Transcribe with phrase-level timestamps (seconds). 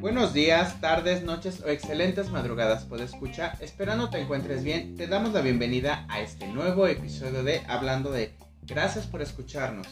[0.00, 3.56] Buenos días, tardes, noches o excelentes madrugadas, puedes escuchar.
[3.60, 8.32] Esperando te encuentres bien, te damos la bienvenida a este nuevo episodio de Hablando de.
[8.62, 9.86] Gracias por escucharnos.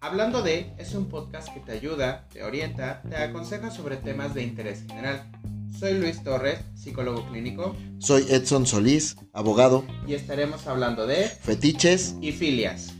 [0.00, 4.42] Hablando de es un podcast que te ayuda, te orienta, te aconseja sobre temas de
[4.42, 5.30] interés general.
[5.78, 7.74] Soy Luis Torres, psicólogo clínico.
[7.98, 9.84] Soy Edson Solís, abogado.
[10.06, 12.92] Y estaremos hablando de fetiches y filias.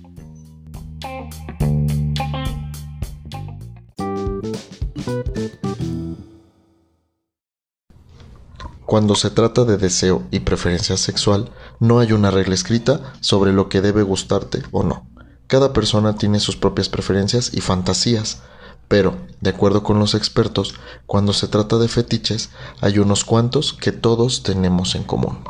[8.87, 11.51] Cuando se trata de deseo y preferencia sexual,
[11.81, 15.09] no hay una regla escrita sobre lo que debe gustarte o no.
[15.49, 18.43] Cada persona tiene sus propias preferencias y fantasías,
[18.87, 20.77] pero, de acuerdo con los expertos,
[21.07, 22.51] cuando se trata de fetiches,
[22.81, 25.41] hay unos cuantos que todos tenemos en común.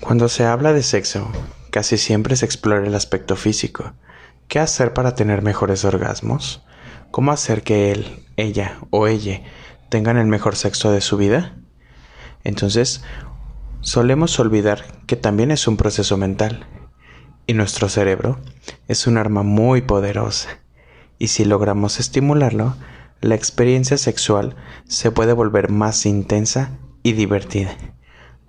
[0.00, 1.26] Cuando se habla de sexo,
[1.70, 3.94] casi siempre se explora el aspecto físico.
[4.48, 6.62] ¿Qué hacer para tener mejores orgasmos?
[7.10, 9.40] ¿Cómo hacer que él, ella o ella
[9.88, 11.56] tengan el mejor sexo de su vida?
[12.46, 13.02] Entonces,
[13.80, 16.64] solemos olvidar que también es un proceso mental
[17.44, 18.38] y nuestro cerebro
[18.86, 20.60] es un arma muy poderosa.
[21.18, 22.76] Y si logramos estimularlo,
[23.20, 24.54] la experiencia sexual
[24.86, 27.76] se puede volver más intensa y divertida.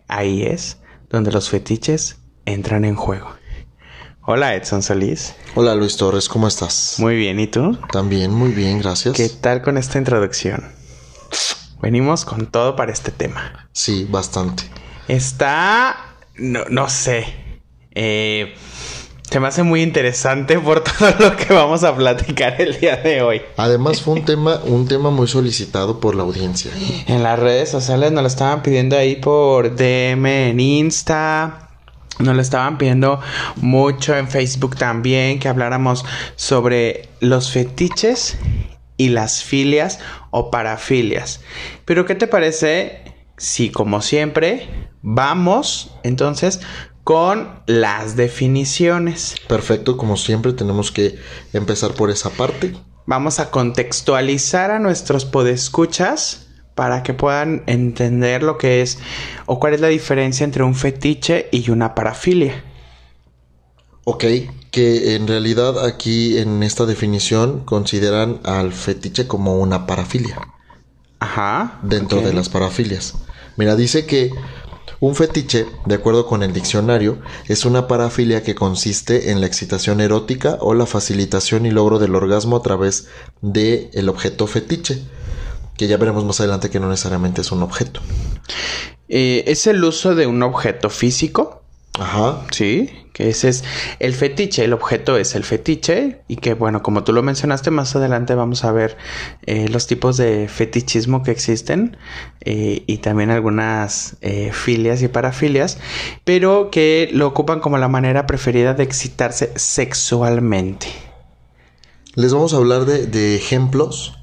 [0.08, 0.78] Ahí es
[1.10, 3.32] donde los fetiches entran en juego.
[4.22, 5.34] Hola Edson Solís.
[5.56, 6.98] Hola Luis Torres, ¿cómo estás?
[7.00, 7.76] Muy bien, ¿y tú?
[7.92, 9.16] También muy bien, gracias.
[9.16, 10.78] ¿Qué tal con esta introducción?
[11.82, 13.70] Venimos con todo para este tema.
[13.72, 14.64] Sí, bastante.
[15.08, 15.96] Está...
[16.36, 17.26] no, no sé.
[17.92, 18.56] Eh,
[19.30, 23.22] se me hace muy interesante por todo lo que vamos a platicar el día de
[23.22, 23.42] hoy.
[23.58, 26.72] Además fue un tema, un tema muy solicitado por la audiencia.
[27.08, 31.70] En las redes sociales nos lo estaban pidiendo ahí por DM en Insta.
[32.20, 33.20] Nos lo estaban pidiendo
[33.58, 36.04] mucho en Facebook también que habláramos
[36.36, 38.38] sobre los fetiches
[38.98, 40.00] y las filias
[40.32, 41.42] o parafilias.
[41.86, 43.04] Pero ¿qué te parece
[43.38, 46.60] si como siempre vamos entonces
[47.08, 49.36] con las definiciones.
[49.48, 51.18] Perfecto, como siempre tenemos que
[51.54, 52.76] empezar por esa parte.
[53.06, 59.00] Vamos a contextualizar a nuestros podescuchas para que puedan entender lo que es
[59.46, 62.66] o cuál es la diferencia entre un fetiche y una parafilia.
[64.10, 64.24] Ok,
[64.72, 70.40] que en realidad aquí en esta definición consideran al fetiche como una parafilia.
[71.20, 71.82] Ajá.
[71.84, 73.16] Dentro de las parafilias.
[73.58, 74.32] Mira, dice que
[75.02, 77.20] un fetiche, de acuerdo con el diccionario,
[77.50, 82.16] es una parafilia que consiste en la excitación erótica o la facilitación y logro del
[82.16, 83.10] orgasmo a través
[83.42, 85.02] de el objeto fetiche,
[85.76, 88.00] que ya veremos más adelante que no necesariamente es un objeto.
[89.10, 91.62] Eh, ¿Es el uso de un objeto físico?
[92.00, 92.46] Ajá.
[92.52, 93.64] Sí, que ese es
[93.98, 97.96] el fetiche, el objeto es el fetiche y que bueno, como tú lo mencionaste, más
[97.96, 98.96] adelante vamos a ver
[99.48, 101.98] eh, los tipos de fetichismo que existen
[102.42, 105.80] eh, y también algunas eh, filias y parafilias,
[106.26, 110.86] pero que lo ocupan como la manera preferida de excitarse sexualmente.
[112.14, 114.14] Les vamos a hablar de, de ejemplos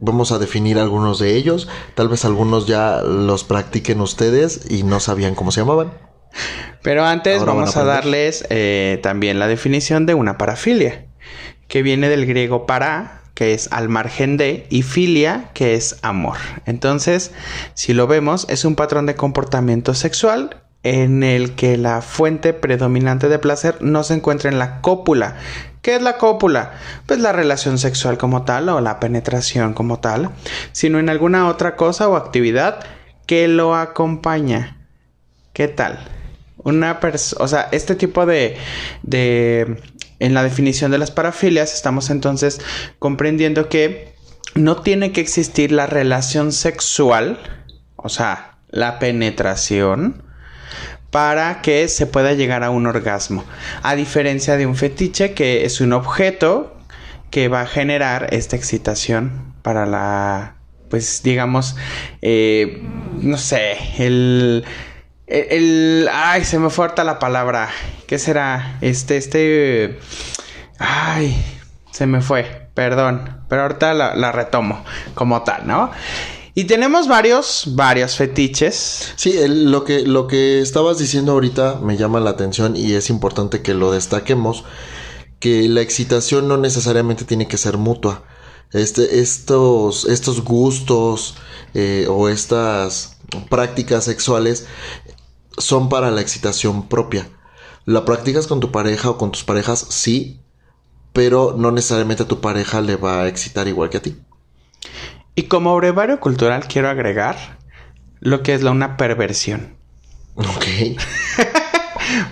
[0.00, 1.66] Vamos a definir algunos de ellos.
[1.96, 6.07] Tal vez algunos ya los practiquen ustedes y no sabían cómo se llamaban.
[6.82, 11.06] Pero antes vamos a, darles eh, también la definición de una parafilia,
[11.66, 16.38] que viene del griego para, que es al margen de, y filia, que es amor.
[16.66, 17.32] Entonces,
[17.74, 23.28] si lo vemos, es un patrón de comportamiento sexual en el que la fuente predominante
[23.28, 25.36] de placer no se encuentra en la cópula,
[25.82, 26.72] ¿Qué es la cópula?
[27.06, 30.30] Pues la relación sexual como tal o la penetración como tal,
[30.72, 32.80] sino en alguna otra cosa o actividad
[33.26, 34.76] que lo acompaña.
[35.52, 35.98] ¿Qué tal?
[36.68, 38.56] Una persona, o sea, este tipo de,
[39.02, 39.80] de,
[40.18, 42.60] en la definición de las parafilias estamos entonces
[42.98, 44.12] comprendiendo que
[44.54, 47.38] no tiene que existir la relación sexual,
[47.96, 50.22] o sea, la penetración,
[51.10, 53.44] para que se pueda llegar a un orgasmo.
[53.82, 56.76] A diferencia de un fetiche que es un objeto
[57.30, 60.56] que va a generar esta excitación para la,
[60.88, 61.76] pues digamos,
[62.22, 62.82] eh,
[63.20, 64.64] no sé, el,
[65.28, 67.70] el, ay, se me falta la palabra.
[68.06, 68.78] ¿Qué será?
[68.80, 69.98] Este, este,
[70.78, 71.36] ay,
[71.90, 74.84] se me fue, perdón, pero ahorita la, la retomo
[75.14, 75.90] como tal, ¿no?
[76.54, 79.12] Y tenemos varios, varios fetiches.
[79.14, 83.62] Sí, lo, que, lo que estabas diciendo ahorita me llama la atención y es importante
[83.62, 84.64] que lo destaquemos,
[85.38, 88.24] que la excitación no necesariamente tiene que ser mutua.
[88.72, 91.36] Este, estos, estos gustos
[91.74, 94.66] eh, o estas prácticas sexuales
[95.58, 97.28] son para la excitación propia.
[97.84, 100.40] La practicas con tu pareja o con tus parejas, sí,
[101.12, 104.16] pero no necesariamente a tu pareja le va a excitar igual que a ti.
[105.34, 107.58] Y como brevario cultural quiero agregar
[108.20, 109.76] lo que es la una perversión.
[110.34, 110.66] Ok.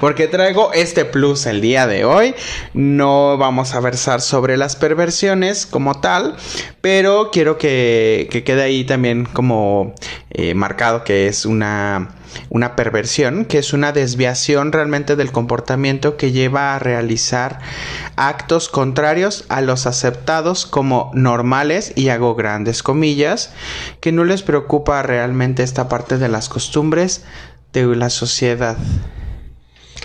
[0.00, 2.34] Porque traigo este plus el día de hoy.
[2.74, 6.36] No vamos a versar sobre las perversiones como tal,
[6.80, 9.94] pero quiero que, quede ahí también como
[10.30, 12.16] eh, marcado que es una,
[12.50, 17.60] una perversión, que es una desviación realmente del comportamiento que lleva a realizar
[18.16, 23.52] actos contrarios a los aceptados como normales y hago grandes comillas,
[24.00, 27.24] que no les preocupa realmente esta parte de las costumbres
[27.72, 28.76] de la sociedad.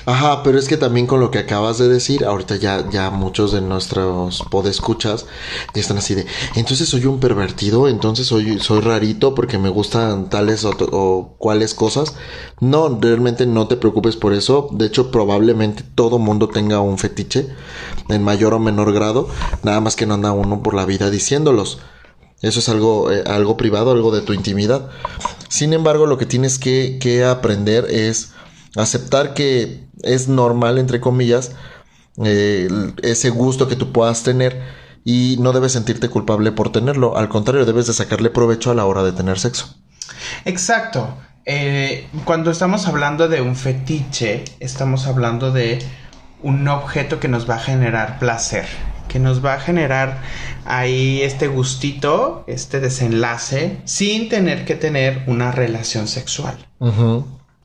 [0.06, 3.52] Ajá, pero es que también con lo que acabas de decir, ahorita ya, ya muchos
[3.52, 5.28] de nuestros podescuchas
[5.76, 6.26] están así de,
[6.56, 11.76] entonces soy un pervertido, entonces soy, soy rarito porque me gustan tales o, o cuales
[11.76, 12.16] cosas.
[12.60, 14.70] No, realmente no te preocupes por eso.
[14.72, 17.48] De hecho, probablemente todo mundo tenga un fetiche
[18.10, 19.28] en mayor o menor grado,
[19.64, 21.80] nada más que no anda uno por la vida diciéndolos.
[22.42, 24.90] Eso es algo, eh, algo privado, algo de tu intimidad.
[25.48, 28.32] Sin embargo, lo que tienes que, que aprender es
[28.76, 31.52] aceptar que es normal, entre comillas,
[32.24, 32.68] eh,
[33.04, 34.62] ese gusto que tú puedas tener
[35.04, 37.18] y no debes sentirte culpable por tenerlo.
[37.18, 39.76] Al contrario, debes de sacarle provecho a la hora de tener sexo.
[40.46, 41.16] Exacto.
[41.46, 45.80] Eh, cuando estamos hablando de un fetiche, estamos hablando de
[46.44, 48.66] un objeto que nos va a generar placer,
[49.08, 50.22] que nos va a generar
[50.66, 56.58] ahí este gustito, este desenlace, sin tener que tener una relación sexual.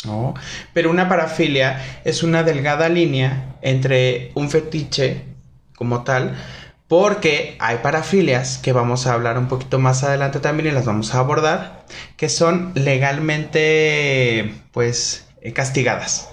[0.04, 0.34] ¿No?
[0.72, 5.24] Pero una parafilia es una delgada línea entre un fetiche
[5.76, 6.36] como tal,
[6.88, 11.14] porque hay parafilias que vamos a hablar un poquito más adelante también y las vamos
[11.14, 11.84] a abordar,
[12.16, 16.28] que son legalmente, pues, eh, castigadas.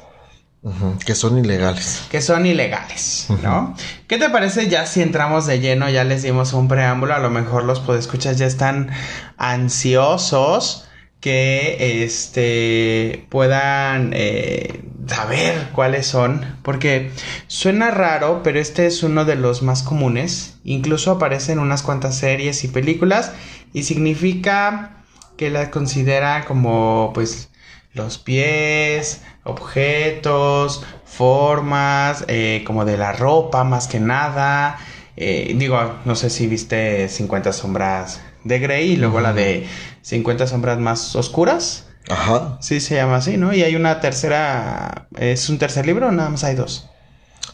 [1.06, 2.04] que son ilegales.
[2.10, 3.76] Que son ilegales, ¿no?
[4.08, 7.30] ¿Qué te parece ya si entramos de lleno, ya les dimos un preámbulo, a lo
[7.30, 8.90] mejor los podescuchas ya están
[9.36, 10.88] ansiosos
[11.24, 17.12] que este puedan eh, saber cuáles son porque
[17.48, 20.60] suena raro pero este es uno de los más comunes.
[20.66, 23.32] Incluso aparece en unas cuantas series y películas
[23.72, 24.98] y significa
[25.38, 27.50] que la considera como pues
[27.94, 34.78] los pies objetos formas eh, como de la ropa más que nada.
[35.16, 39.66] Eh, digo no sé si viste 50 sombras de Grey y luego la de
[40.04, 41.86] 50 sombras más oscuras.
[42.10, 42.58] Ajá.
[42.62, 43.54] Sí, se llama así, ¿no?
[43.54, 45.08] Y hay una tercera.
[45.18, 46.90] ¿Es un tercer libro o nada más hay dos?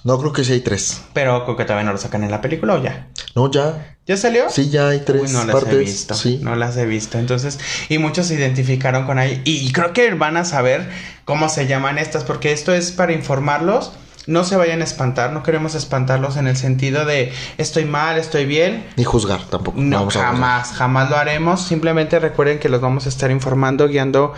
[0.04, 1.02] No, creo que sí hay tres.
[1.14, 3.10] Pero creo que todavía no lo sacan en la película o ya.
[3.36, 3.98] No, ya.
[4.08, 4.50] ¿Ya salió?
[4.50, 5.32] Sí, ya hay tres.
[5.32, 6.16] no las he visto.
[6.16, 6.40] Sí.
[6.42, 7.20] No las he visto.
[7.20, 7.60] Entonces,
[7.90, 9.42] y muchos se identificaron con ahí.
[9.46, 10.90] Y creo que van a saber
[11.26, 13.92] cómo se llaman estas, porque esto es para informarlos
[14.30, 18.46] no se vayan a espantar, no queremos espantarlos en el sentido de estoy mal, estoy
[18.46, 18.86] bien.
[18.96, 19.80] Ni juzgar tampoco.
[19.82, 21.64] No, jamás, jamás lo haremos.
[21.66, 24.34] Simplemente recuerden que los vamos a estar informando, guiando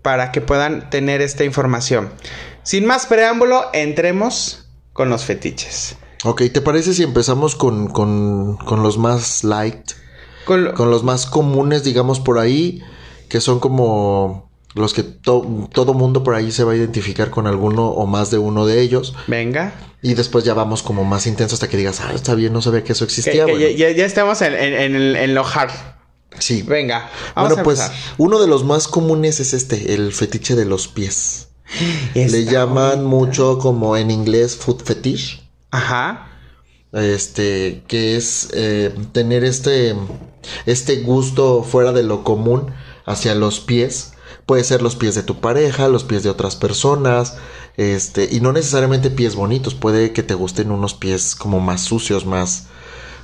[0.00, 2.10] para que puedan tener esta información.
[2.62, 5.96] Sin más preámbulo, entremos con los fetiches.
[6.22, 9.90] Ok, ¿te parece si empezamos con, con, con los más light?
[10.44, 12.80] Con, con los más comunes, digamos, por ahí,
[13.28, 17.88] que son como los que todo mundo por ahí se va a identificar con alguno
[17.88, 19.14] o más de uno de ellos.
[19.26, 19.74] Venga.
[20.00, 22.82] Y después ya vamos como más intenso hasta que digas, ah, está bien, no sabía
[22.82, 23.46] que eso existía.
[23.46, 25.70] ya, estamos en, en, lo hard.
[26.38, 26.62] Sí.
[26.62, 27.10] Venga.
[27.34, 31.48] Vamos bueno, pues uno de los más comunes es este, el fetiche de los pies.
[32.14, 35.42] Le llaman mucho como en inglés foot fetish.
[35.70, 36.28] Ajá.
[36.92, 39.94] Este, que es eh, tener este,
[40.66, 42.72] este gusto fuera de lo común
[43.06, 44.11] hacia los pies
[44.46, 47.36] Puede ser los pies de tu pareja, los pies de otras personas,
[47.76, 52.26] este, y no necesariamente pies bonitos, puede que te gusten unos pies como más sucios,
[52.26, 52.66] más,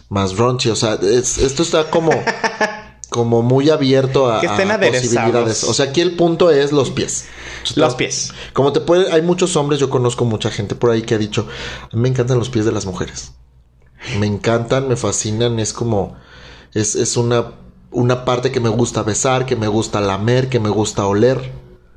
[0.08, 2.12] más raunchy, o sea, esto está como,
[3.10, 5.64] como muy abierto a, que estén posibilidades.
[5.64, 7.26] O sea, aquí el punto es los pies.
[7.74, 8.32] Los pies.
[8.52, 11.48] Como te puede, hay muchos hombres, yo conozco mucha gente por ahí que ha dicho,
[11.82, 13.32] a mí me encantan los pies de las mujeres.
[14.18, 16.16] Me encantan, me fascinan, es como,
[16.72, 17.52] es, es una
[17.90, 21.52] una parte que me gusta besar, que me gusta lamer, que me gusta oler.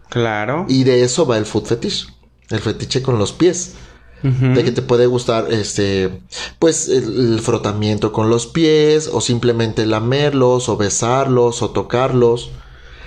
[0.09, 0.65] Claro.
[0.67, 2.07] Y de eso va el foot fetish.
[2.49, 3.75] El fetiche con los pies.
[4.23, 6.21] De que te puede gustar, este,
[6.59, 12.51] pues el, frotamiento con los pies, o simplemente lamerlos, o besarlos, o tocarlos.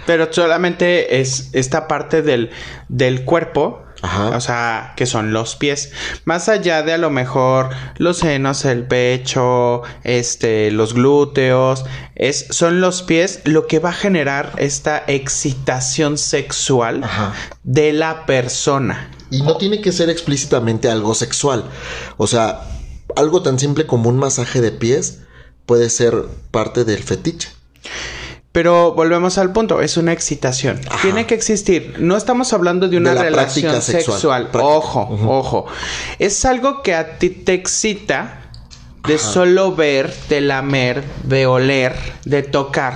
[0.06, 2.50] Pero solamente es esta parte del,
[2.88, 5.92] del cuerpo o sea, que son los pies.
[6.24, 11.84] Más allá de a lo mejor los senos, el pecho, este, los glúteos,
[12.14, 17.02] es, son los pies lo que va a generar esta excitación sexual
[17.62, 19.10] de la persona.
[19.30, 21.64] Y no tiene que ser explícitamente algo sexual.
[22.16, 22.60] O sea,
[23.16, 25.20] algo tan simple como un masaje de pies
[25.66, 26.14] puede ser
[26.50, 27.48] parte del fetiche.
[28.54, 30.80] Pero volvemos al punto, es una excitación.
[31.02, 31.96] Tiene que existir.
[31.98, 34.48] No estamos hablando de una relación sexual.
[34.52, 35.66] Ojo, ojo.
[36.20, 38.42] Es algo que a ti te excita
[39.08, 41.96] de solo ver, de lamer, de oler,
[42.26, 42.94] de tocar.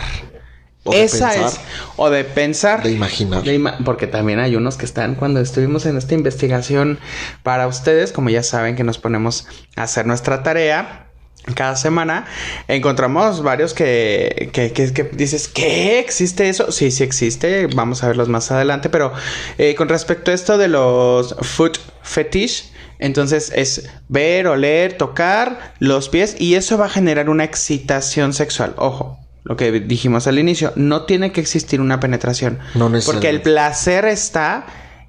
[0.93, 1.59] Esa es.
[1.97, 2.85] O de pensar.
[2.85, 3.43] De imaginar.
[3.85, 7.01] porque también hay unos que están cuando estuvimos en esta investigación
[7.43, 11.08] para ustedes, como ya saben que nos ponemos a hacer nuestra tarea
[11.55, 12.27] cada semana
[12.67, 15.99] encontramos varios que, que, que, dices, ¿qué?
[15.99, 16.73] ¿Existe eso?
[16.73, 19.13] Sí, sí existe, vamos a verlos más adelante, pero
[19.59, 26.09] eh, con respecto a esto de los foot fetish, entonces es ver, oler, tocar los
[26.09, 28.75] pies y eso va a generar una excitación sexual.
[28.77, 32.59] Ojo, lo que dijimos al inicio, no tiene que existir una penetración.
[32.75, 34.67] No Porque el placer está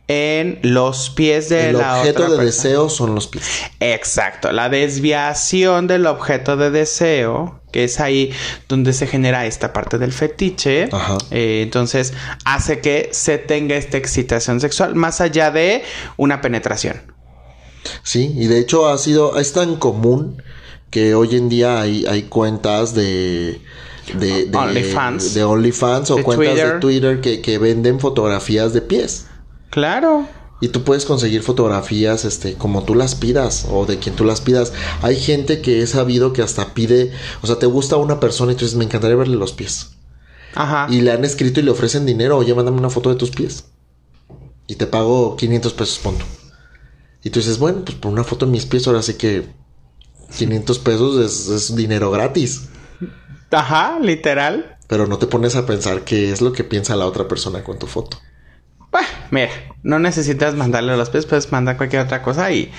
[0.09, 3.45] en los pies de la otra El objeto de deseo son los pies.
[3.79, 8.33] Exacto, la desviación del objeto de deseo, que es ahí
[8.67, 10.89] donde se genera esta parte del fetiche,
[11.29, 12.13] eh, entonces
[12.43, 15.83] hace que se tenga esta excitación sexual más allá de
[16.17, 16.99] una penetración.
[18.01, 20.41] Sí, y de hecho ha sido, es tan común
[20.89, 23.61] que hoy en día hay, hay cuentas de
[24.15, 25.35] de, OnlyFans.
[25.35, 29.27] De OnlyFans o cuentas de Twitter que, que, venden fotografías de pies.
[29.69, 30.27] Claro.
[30.61, 34.41] Y tú puedes conseguir fotografías, este, como tú las pidas o de quien tú las
[34.41, 34.73] pidas.
[35.01, 38.55] Hay gente que he sabido que hasta pide, o sea, te gusta una persona y
[38.55, 39.91] tú dices, me encantaría verle los pies.
[40.55, 40.88] Ajá.
[40.89, 43.65] Y le han escrito y le ofrecen dinero, oye, mándame una foto de tus pies.
[44.67, 46.25] Y te pago 500 pesos, punto.
[47.23, 49.47] Y tú dices, bueno, pues por una foto de mis pies, ahora sí que
[50.38, 52.69] 500 pesos es, es dinero gratis.
[53.51, 54.77] Ajá, literal.
[54.88, 57.79] Pero no te pones a pensar qué es lo que piensa la otra persona con
[57.79, 58.17] tu foto.
[58.91, 59.50] Bah, mira,
[59.84, 62.72] no necesitas mandarle los pies, puedes mandar cualquier otra cosa y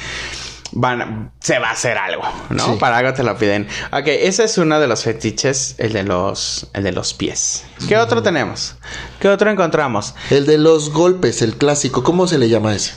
[0.72, 2.78] van, se va a hacer algo, ¿no?
[2.78, 3.66] Para algo te lo piden.
[3.92, 7.64] Ok, ese es uno de los fetiches, el de los, el de los pies.
[7.88, 8.76] ¿Qué otro tenemos?
[9.20, 10.14] ¿Qué otro encontramos?
[10.30, 12.02] El de los golpes, el clásico.
[12.02, 12.94] ¿Cómo se le llama ese?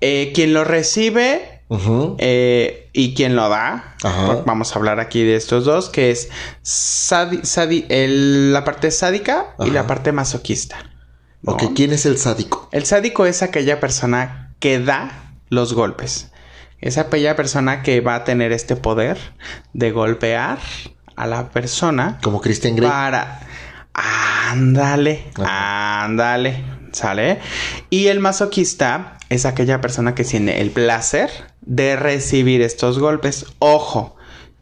[0.00, 1.62] Eh, quien lo recibe
[2.18, 3.96] eh, y quien lo da.
[4.46, 6.28] Vamos a hablar aquí de estos dos, que es
[7.10, 10.76] la parte sádica y la parte masoquista.
[11.46, 12.68] Ok, ¿quién es el sádico?
[12.72, 16.30] El sádico es aquella persona que da los golpes.
[16.80, 19.18] Es aquella persona que va a tener este poder
[19.72, 20.58] de golpear
[21.16, 22.18] a la persona.
[22.22, 22.88] Como Christian Grey.
[22.88, 23.40] Para.
[23.94, 27.40] Ándale, ándale, ¿sale?
[27.90, 33.46] Y el masoquista es aquella persona que tiene el placer de recibir estos golpes.
[33.58, 34.16] Ojo,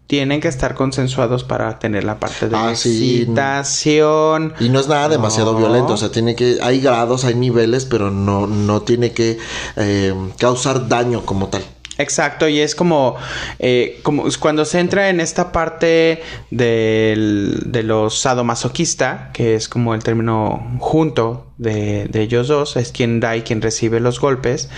[0.07, 4.55] tienen que estar consensuados para tener la parte de ah, excitación.
[4.61, 8.11] Y no es nada demasiado violento, o sea, tiene que, hay grados, hay niveles, pero
[8.11, 9.39] no, no tiene que
[9.77, 11.63] eh, causar daño como tal.
[11.99, 13.17] Exacto, y es como,
[13.59, 19.95] eh, como cuando se entra en esta parte del, de los sadomasoquista, que es como
[19.95, 24.71] el término junto de, ellos dos, es quien da y quien recibe los golpes,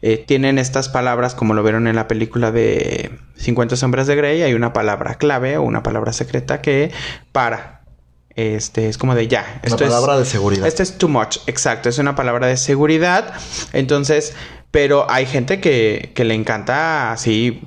[0.00, 4.42] eh, tienen estas palabras, como lo vieron en la película de 50 sombras de Grey,
[4.42, 6.92] hay una palabra clave o una palabra secreta que
[7.32, 7.80] para,
[8.36, 9.60] este es como de ya.
[9.64, 10.66] Esto una palabra de seguridad.
[10.68, 11.88] Esto es too much, exacto.
[11.88, 13.34] Es una palabra de seguridad.
[13.72, 14.34] Entonces,
[14.70, 17.62] pero hay gente que, que le encanta así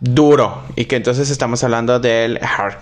[0.00, 0.62] duro.
[0.76, 2.76] Y que entonces estamos hablando del hard.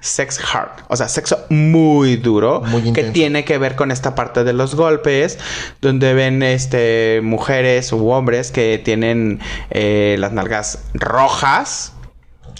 [0.00, 0.84] Sex hard.
[0.88, 2.60] O sea, sexo muy duro.
[2.60, 5.38] Muy que tiene que ver con esta parte de los golpes.
[5.80, 11.92] Donde ven este mujeres u hombres que tienen eh, las nalgas rojas.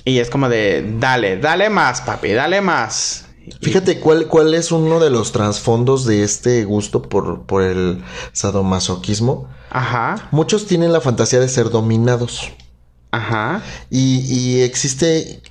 [0.07, 3.24] Y es como de dale, dale más, papi, dale más.
[3.61, 9.49] Fíjate cuál, cuál es uno de los trasfondos de este gusto por, por el sadomasoquismo.
[9.71, 10.29] Ajá.
[10.31, 12.51] Muchos tienen la fantasía de ser dominados.
[13.11, 13.63] Ajá.
[13.91, 15.43] Y, y existe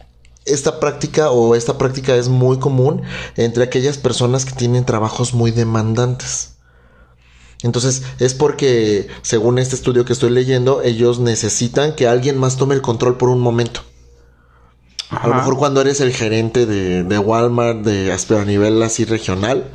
[0.45, 3.03] esta práctica o esta práctica es muy común
[3.35, 6.53] entre aquellas personas que tienen trabajos muy demandantes.
[7.61, 12.75] Entonces es porque, según este estudio que estoy leyendo, ellos necesitan que alguien más tome
[12.75, 13.81] el control por un momento.
[15.21, 19.05] A lo mejor cuando eres el gerente de, de Walmart, de, pero a nivel así
[19.05, 19.65] regional,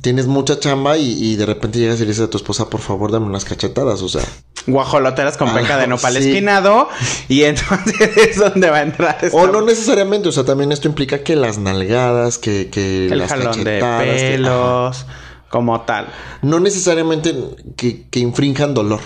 [0.00, 3.10] tienes mucha chamba y, de repente llegas y le dices a tu esposa, por favor,
[3.10, 4.22] dame unas cachetadas, o sea.
[4.66, 6.88] Guajoloteras con penca de nopal espinado
[7.28, 11.22] y entonces es donde va a entrar O no necesariamente, o sea, también esto implica
[11.22, 15.06] que las nalgadas, que, que el jalón de pelos,
[15.48, 16.08] como tal.
[16.42, 17.34] No necesariamente
[17.76, 19.00] que, que infrinjan dolor.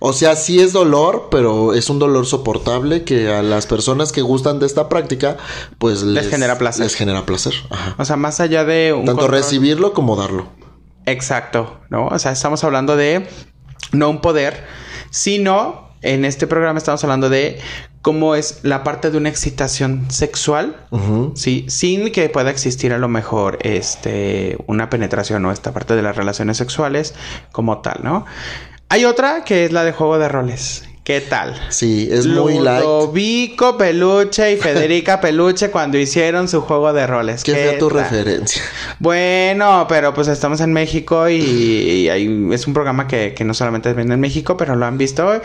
[0.00, 4.22] O sea, sí es dolor, pero es un dolor soportable que a las personas que
[4.22, 5.36] gustan de esta práctica,
[5.78, 6.84] pues les, genera placer.
[6.84, 7.52] Les genera placer.
[7.98, 10.48] O sea, más allá de un tanto recibirlo como darlo.
[11.04, 12.06] Exacto, ¿no?
[12.06, 13.28] O sea, estamos hablando de
[13.92, 14.64] no un poder,
[15.10, 17.60] sino en este programa estamos hablando de
[18.00, 20.86] cómo es la parte de una excitación sexual,
[21.34, 26.02] sí, sin que pueda existir a lo mejor este una penetración o esta parte de
[26.02, 27.14] las relaciones sexuales
[27.52, 28.24] como tal, ¿no?
[28.92, 30.82] Hay otra que es la de juego de roles.
[31.04, 31.54] ¿Qué tal?
[31.68, 32.82] Sí, es muy light.
[32.82, 37.44] Ludovico Peluche y Federica Peluche cuando hicieron su juego de roles.
[37.44, 38.60] ¿Qué, ¿Qué tu referencia?
[38.98, 42.08] Bueno, pero pues estamos en México y,
[42.52, 45.40] es un programa que, no solamente viene en México, pero lo han visto.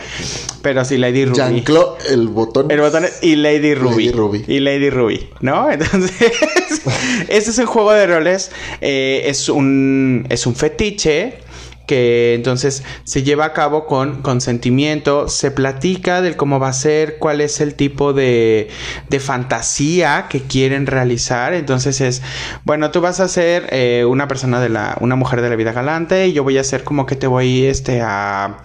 [0.62, 1.64] Pero sí, Lady Ruby.
[2.10, 2.68] El botón.
[2.68, 4.06] El botón y Lady Ruby.
[4.06, 4.44] Lady Ruby.
[4.48, 5.70] Y Lady Ruby, ¿no?
[5.70, 6.32] Entonces,
[7.28, 8.50] este es un juego de roles.
[8.80, 11.45] Eh, es, un, es un fetiche
[11.86, 17.18] que entonces se lleva a cabo con consentimiento, se platica del cómo va a ser,
[17.18, 18.68] cuál es el tipo de,
[19.08, 22.22] de fantasía que quieren realizar, entonces es,
[22.64, 25.72] bueno, tú vas a ser eh, una persona de la, una mujer de la vida
[25.72, 28.58] galante y yo voy a ser como que te voy este, a,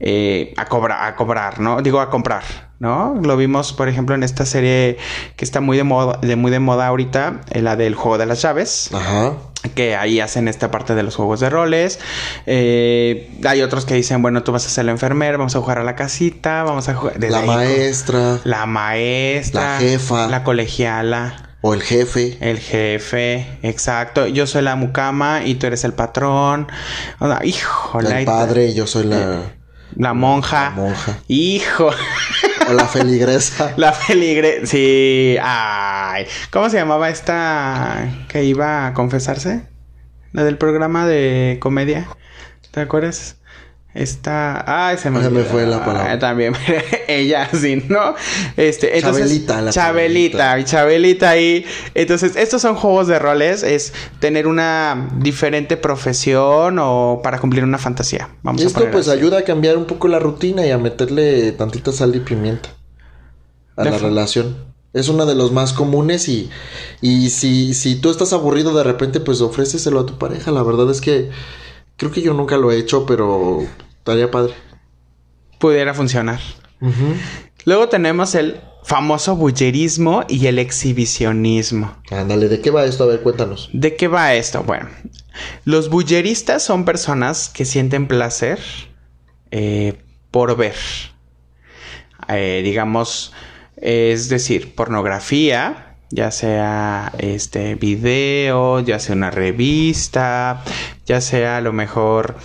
[0.00, 1.82] eh, a, cobrar, a cobrar, ¿no?
[1.82, 2.67] Digo, a comprar.
[2.78, 3.14] ¿No?
[3.22, 4.98] Lo vimos, por ejemplo, en esta serie
[5.36, 8.26] que está muy de moda, de muy de moda ahorita, eh, la del juego de
[8.26, 8.90] las llaves.
[8.92, 9.34] Ajá.
[9.74, 11.98] Que ahí hacen esta parte de los juegos de roles.
[12.46, 15.78] Eh, hay otros que dicen, bueno, tú vas a ser la enfermera, vamos a jugar
[15.78, 17.14] a la casita, vamos a jugar.
[17.18, 18.38] La maestra.
[18.44, 19.74] La maestra.
[19.74, 20.28] La jefa.
[20.28, 21.48] La colegiala.
[21.60, 22.38] O el jefe.
[22.40, 24.28] El jefe, exacto.
[24.28, 26.68] Yo soy la mucama y tú eres el patrón.
[28.06, 29.42] Sea, El padre, yo soy la.
[29.96, 30.64] La monja.
[30.64, 31.18] La monja.
[31.26, 31.90] Hijo.
[32.72, 33.72] La feligresa.
[33.76, 34.66] la feligresa.
[34.66, 35.36] Sí.
[35.42, 36.26] Ay.
[36.50, 39.62] ¿Cómo se llamaba esta que iba a confesarse?
[40.32, 42.06] La del programa de comedia.
[42.70, 43.37] ¿Te acuerdas?
[43.98, 44.86] Esta.
[44.88, 46.20] Ay, se me, fue la palabra.
[46.20, 46.54] también.
[47.08, 48.14] Ella, sí, ¿no?
[48.56, 50.64] Este, entonces, Chabelita, la Chabelita.
[50.64, 51.66] Chabelita ahí.
[51.96, 53.64] Entonces, estos son juegos de roles.
[53.64, 58.28] Es tener una diferente profesión o para cumplir una fantasía.
[58.44, 62.14] Vamos Esto, pues, ayuda a cambiar un poco la rutina y a meterle tantita sal
[62.14, 62.68] y pimienta
[63.74, 64.58] a la relación.
[64.92, 66.50] Es uno de los más comunes y,
[67.00, 70.52] y si, si tú estás aburrido de repente, pues ofréceselo a tu pareja.
[70.52, 71.30] La verdad es que
[71.98, 73.66] Creo que yo nunca lo he hecho, pero
[74.08, 74.54] estaría padre.
[75.58, 76.40] Pudiera funcionar.
[77.64, 81.94] Luego tenemos el famoso bullerismo y el exhibicionismo.
[82.10, 83.04] Ándale, ¿de qué va esto?
[83.04, 83.68] A ver, cuéntanos.
[83.72, 84.62] ¿De qué va esto?
[84.62, 84.88] Bueno,
[85.64, 88.58] los bulleristas son personas que sienten placer
[89.50, 90.76] eh, por ver.
[92.28, 93.32] Eh, digamos,
[93.76, 100.64] es decir, pornografía, ya sea este video, ya sea una revista,
[101.04, 102.36] ya sea a lo mejor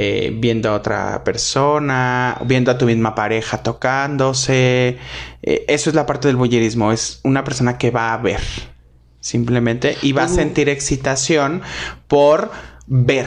[0.00, 4.96] eh, viendo a otra persona, viendo a tu misma pareja tocándose.
[5.42, 8.40] Eh, eso es la parte del boyerismo, es una persona que va a ver
[9.18, 11.62] simplemente y va a sentir excitación
[12.06, 12.52] por
[12.86, 13.26] ver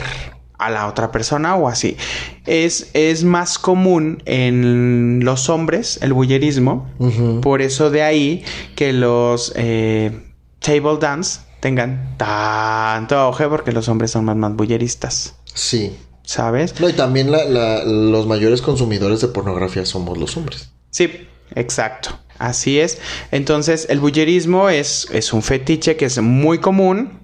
[0.56, 1.98] a la otra persona o así.
[2.46, 6.90] Es, es más común en los hombres el bullerismo,
[7.42, 8.44] por eso de ahí
[8.76, 10.22] que los eh,
[10.60, 15.34] table dance tengan tanto auge porque los hombres son más, más bulleristas.
[15.52, 15.94] Sí.
[16.24, 16.78] ¿Sabes?
[16.80, 20.70] No, y también los mayores consumidores de pornografía somos los hombres.
[20.90, 22.18] Sí, exacto.
[22.38, 22.98] Así es.
[23.30, 27.22] Entonces, el bullerismo es, es un fetiche que es muy común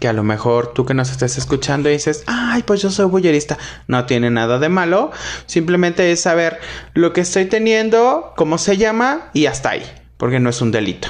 [0.00, 3.56] que a lo mejor tú que nos estés escuchando dices, ay, pues yo soy bullerista.
[3.86, 5.12] No tiene nada de malo.
[5.46, 6.58] Simplemente es saber
[6.94, 9.84] lo que estoy teniendo, cómo se llama y hasta ahí.
[10.16, 11.08] Porque no es un delito.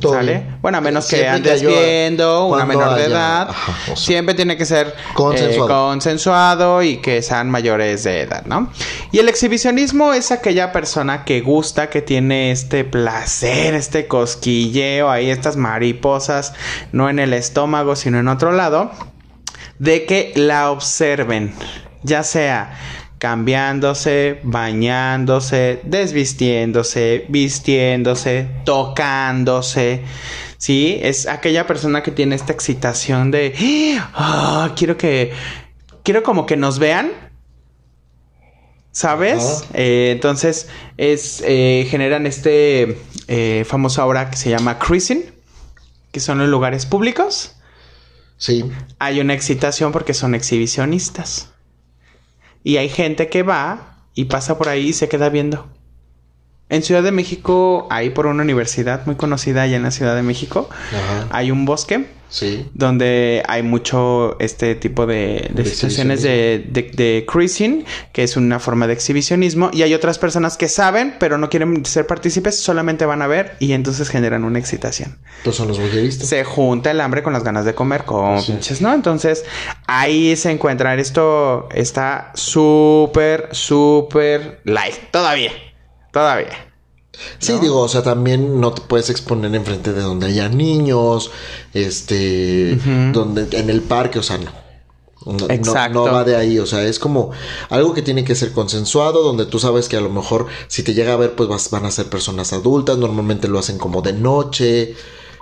[0.00, 0.44] ¿Sale?
[0.60, 3.48] Bueno, a menos que andes viendo una menor de edad,
[3.94, 6.82] siempre tiene que ser eh, consensuado.
[6.82, 8.72] y que sean mayores de edad, ¿no?
[9.12, 15.30] Y el exhibicionismo es aquella persona que gusta, que tiene este placer, este cosquilleo, ahí
[15.30, 16.54] estas mariposas,
[16.90, 18.90] no en el estómago, sino en otro lado,
[19.78, 21.54] de que la observen,
[22.02, 22.76] ya sea
[23.22, 30.02] cambiándose, bañándose, desvistiéndose, vistiéndose, tocándose.
[30.58, 33.54] Sí, es aquella persona que tiene esta excitación de,
[34.14, 35.30] ah, quiero que,
[36.02, 37.12] quiero como que nos vean.
[38.90, 39.66] ¿Sabes?
[39.72, 45.32] Eh, entonces, es, eh, generan este eh, famoso ahora que se llama cruising,
[46.10, 47.54] que son los lugares públicos.
[48.36, 48.64] Sí.
[48.98, 51.51] Hay una excitación porque son exhibicionistas.
[52.64, 55.68] Y hay gente que va y pasa por ahí y se queda viendo.
[56.72, 60.22] En Ciudad de México, ahí por una universidad muy conocida allá en la Ciudad de
[60.22, 60.70] México,
[61.30, 62.66] hay un bosque Sí.
[62.72, 68.86] Donde hay mucho este tipo de, de, situaciones de, de, cruising, que es una forma
[68.86, 69.68] de exhibicionismo.
[69.70, 73.56] Y hay otras personas que saben, pero no quieren ser partícipes, solamente van a ver
[73.60, 75.18] y entonces generan una excitación.
[75.44, 76.26] Pues son los voyeristas.
[76.26, 78.94] Se junta el hambre con las ganas de comer, con pinches, ¿no?
[78.94, 79.44] Entonces
[79.86, 80.94] ahí se encuentra.
[80.94, 84.94] Esto está súper, súper light.
[85.10, 85.52] Todavía.
[86.12, 86.72] Todavía.
[87.38, 91.30] Sí, digo, o sea, también no te puedes exponer enfrente de donde haya niños,
[91.74, 92.76] este,
[93.12, 94.62] donde, en el parque, o sea, no.
[95.50, 96.06] Exacto.
[96.06, 97.30] No, va de ahí, o sea, es como
[97.68, 100.94] algo que tiene que ser consensuado, donde tú sabes que a lo mejor si te
[100.94, 104.96] llega a ver, pues van a ser personas adultas, normalmente lo hacen como de noche,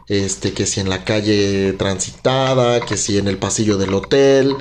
[0.09, 4.57] este, que si en la calle transitada, que si en el pasillo del hotel,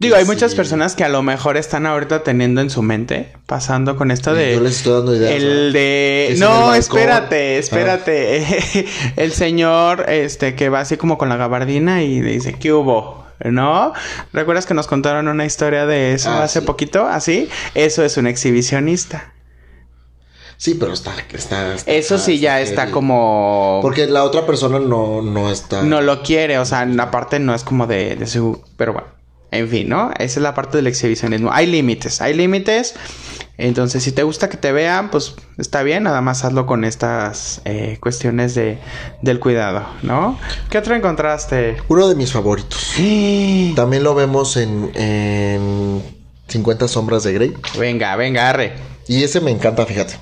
[0.00, 3.96] Digo, hay muchas personas que a lo mejor están ahorita teniendo en su mente, pasando
[3.96, 4.54] con esto de...
[4.54, 5.30] Yo les estoy dando ideas.
[5.30, 6.36] El de...
[6.38, 8.46] No, espérate, espérate.
[8.48, 9.12] Ah.
[9.16, 13.26] el señor, este, que va así como con la gabardina y dice, ¿qué hubo?
[13.44, 13.92] ¿No?
[14.32, 17.06] ¿Recuerdas que nos contaron una historia de eso ah, hace poquito?
[17.06, 17.50] ¿Así?
[17.74, 19.34] Eso es un exhibicionista.
[20.56, 23.80] Sí, pero está, está, Eso sí ya está como.
[23.82, 25.82] Porque la otra persona no, no está.
[25.82, 28.62] No lo quiere, o sea, aparte no es como de, de su.
[28.76, 29.19] Pero bueno.
[29.50, 30.10] En fin, ¿no?
[30.12, 31.50] Esa es la parte del exhibicionismo.
[31.52, 32.94] Hay límites, hay límites.
[33.58, 37.60] Entonces, si te gusta que te vean, pues está bien, nada más hazlo con estas
[37.64, 38.78] eh, cuestiones de,
[39.20, 40.38] del cuidado, ¿no?
[40.70, 41.76] ¿Qué otro encontraste?
[41.88, 42.94] Uno de mis favoritos.
[43.76, 46.02] También lo vemos en, en
[46.48, 47.54] 50 sombras de Grey.
[47.78, 48.72] Venga, venga, arre.
[49.08, 50.14] Y ese me encanta, fíjate.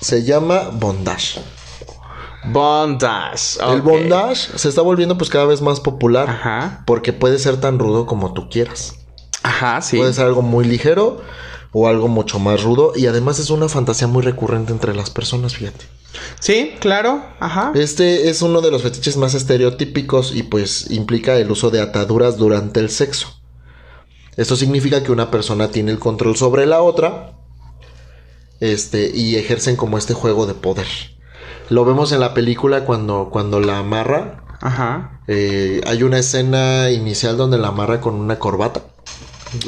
[0.00, 1.40] Se llama Bondage.
[2.52, 3.58] Bondage.
[3.72, 6.28] El bondage se está volviendo pues cada vez más popular.
[6.28, 6.82] Ajá.
[6.86, 8.96] Porque puede ser tan rudo como tú quieras.
[9.42, 9.96] Ajá, sí.
[9.96, 11.22] Puede ser algo muy ligero
[11.72, 12.92] o algo mucho más rudo.
[12.96, 15.84] Y además es una fantasía muy recurrente entre las personas, fíjate.
[16.40, 17.24] Sí, claro.
[17.40, 17.72] Ajá.
[17.74, 22.36] Este es uno de los fetiches más estereotípicos y pues implica el uso de ataduras
[22.36, 23.28] durante el sexo.
[24.36, 27.32] Esto significa que una persona tiene el control sobre la otra.
[28.60, 30.86] Este, y ejercen como este juego de poder.
[31.70, 34.42] Lo vemos en la película cuando, cuando la amarra.
[34.60, 35.20] Ajá.
[35.26, 38.82] Eh, hay una escena inicial donde la amarra con una corbata.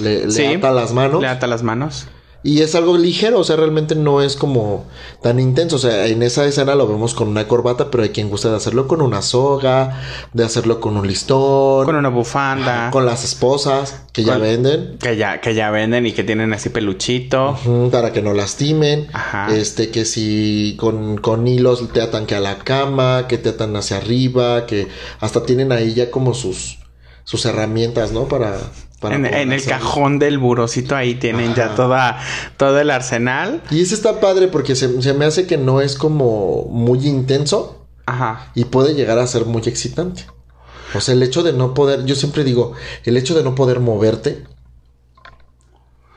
[0.01, 1.21] Le, le ata las manos.
[1.21, 2.09] Le ata las manos.
[2.47, 4.85] Y es algo ligero, o sea, realmente no es como
[5.21, 5.75] tan intenso.
[5.75, 8.57] O sea, en esa escena lo vemos con una corbata, pero hay quien gusta de
[8.57, 10.01] hacerlo con una soga,
[10.33, 11.85] de hacerlo con un listón.
[11.85, 12.93] Con una bufanda.
[12.93, 14.97] Con las esposas que ya venden.
[15.01, 17.59] Que ya, que ya venden y que tienen así peluchito.
[17.91, 19.09] para que no lastimen.
[19.13, 19.53] Ajá.
[19.53, 23.75] Este, que si con, con hilos te atan que a la cama, que te atan
[23.75, 24.87] hacia arriba, que
[25.19, 26.79] hasta tienen ahí ya como sus,
[27.25, 28.29] sus herramientas, ¿no?
[28.29, 28.57] Para
[29.03, 32.19] en, el cajón del burocito ahí tienen ya toda,
[32.57, 33.63] todo el arsenal.
[33.71, 37.87] Y ese está padre porque se, me hace que no es como muy intenso.
[38.07, 38.51] Ajá.
[38.55, 40.25] Y puede llegar a ser muy excitante.
[40.95, 42.73] O sea, el hecho de no poder, yo siempre digo,
[43.05, 44.45] el hecho de no poder moverte,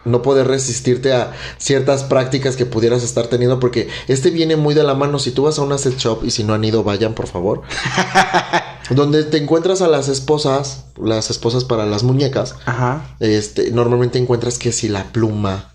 [0.06, 4.84] no poder resistirte a ciertas prácticas que pudieras estar teniendo, porque este viene muy de
[4.84, 5.20] la mano.
[5.20, 7.64] Si tú vas a una set shop y si no han ido, vayan, por favor.
[8.90, 12.56] donde te encuentras a las esposas, las esposas para las muñecas.
[12.66, 13.16] Ajá.
[13.20, 15.74] Este, normalmente encuentras que si la pluma,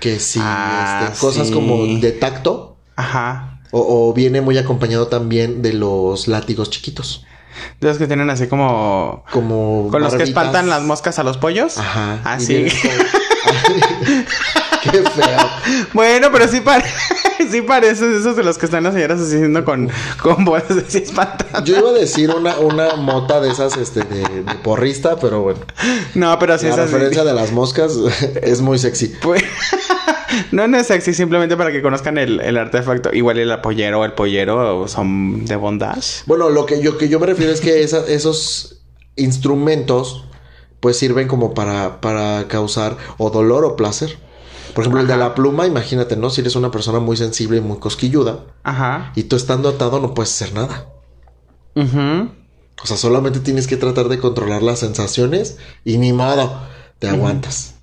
[0.00, 2.76] que si ah, este, cosas como de tacto.
[2.96, 3.60] Ajá.
[3.70, 7.26] O, viene muy acompañado también de los látigos chiquitos.
[7.80, 9.24] De los que tienen así como.
[9.30, 9.88] Como.
[9.90, 11.76] Con los que espantan las moscas a los pollos.
[11.76, 12.20] Ajá.
[12.24, 12.66] Así.
[14.90, 15.38] Qué feo.
[15.92, 16.94] Bueno, pero sí, parece
[17.50, 19.90] sí parece esos de los que están las señoras haciendo con,
[20.22, 21.64] con bolas así espantando.
[21.64, 25.60] Yo iba a decir una, una mota de esas este, de, porrista, pero bueno.
[26.14, 27.96] No, pero sí La referencia de las moscas
[28.42, 29.12] es muy sexy.
[29.20, 29.42] Pues,
[30.52, 33.12] no, no es sexy, simplemente para que conozcan el, el artefacto.
[33.12, 36.22] Igual el apoyero o el pollero son de bondage.
[36.26, 38.80] Bueno, lo que yo, que yo me refiero es que esos
[39.16, 40.24] instrumentos
[40.80, 44.27] pues sirven como para, para causar o dolor o placer.
[44.78, 46.30] Por ejemplo, el de la pluma, imagínate, ¿no?
[46.30, 48.44] Si eres una persona muy sensible y muy cosquilluda.
[48.62, 49.10] Ajá.
[49.16, 50.86] Y tú estando atado no puedes hacer nada.
[51.74, 52.28] Ajá.
[52.80, 56.62] O sea, solamente tienes que tratar de controlar las sensaciones y ni modo,
[57.00, 57.74] te aguantas.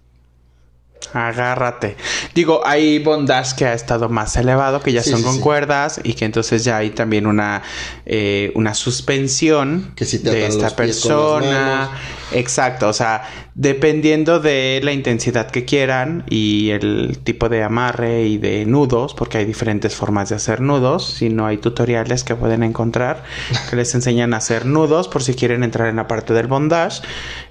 [1.12, 1.97] Agárrate.
[2.34, 6.23] Digo, hay bondage que ha estado más elevado, que ya son con cuerdas y que
[6.23, 7.62] entonces ya hay también una,
[8.05, 11.91] eh, una suspensión que si te de esta persona
[12.31, 18.38] Exacto, o sea, dependiendo de la intensidad que quieran y el tipo de amarre y
[18.38, 22.63] de nudos, porque hay diferentes formas de hacer nudos, si no hay tutoriales que pueden
[22.63, 23.23] encontrar
[23.69, 27.01] que les enseñan a hacer nudos por si quieren entrar en la parte del bondage,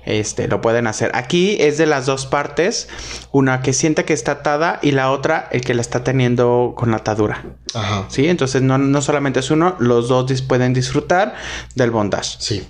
[0.04, 1.10] este lo pueden hacer.
[1.14, 2.88] Aquí es de las dos partes,
[3.32, 6.90] una que siente que está atada y la otra el que la está teniendo con
[6.90, 7.44] la atadura.
[7.74, 8.06] Ajá.
[8.08, 11.34] Sí, entonces no, no solamente es uno, los dos pueden disfrutar
[11.74, 12.36] del bondage.
[12.38, 12.66] Sí.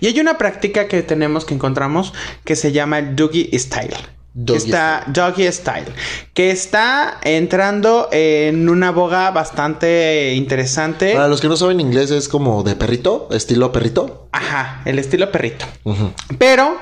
[0.00, 2.12] Y hay una práctica que tenemos que encontramos
[2.44, 3.96] que se llama el Doggy Style.
[4.54, 5.86] está Doggy Style,
[6.34, 11.12] que está entrando en una boga bastante interesante.
[11.12, 14.28] Para los que no saben inglés, es como de perrito, estilo perrito.
[14.32, 15.66] Ajá, el estilo perrito.
[16.38, 16.76] Pero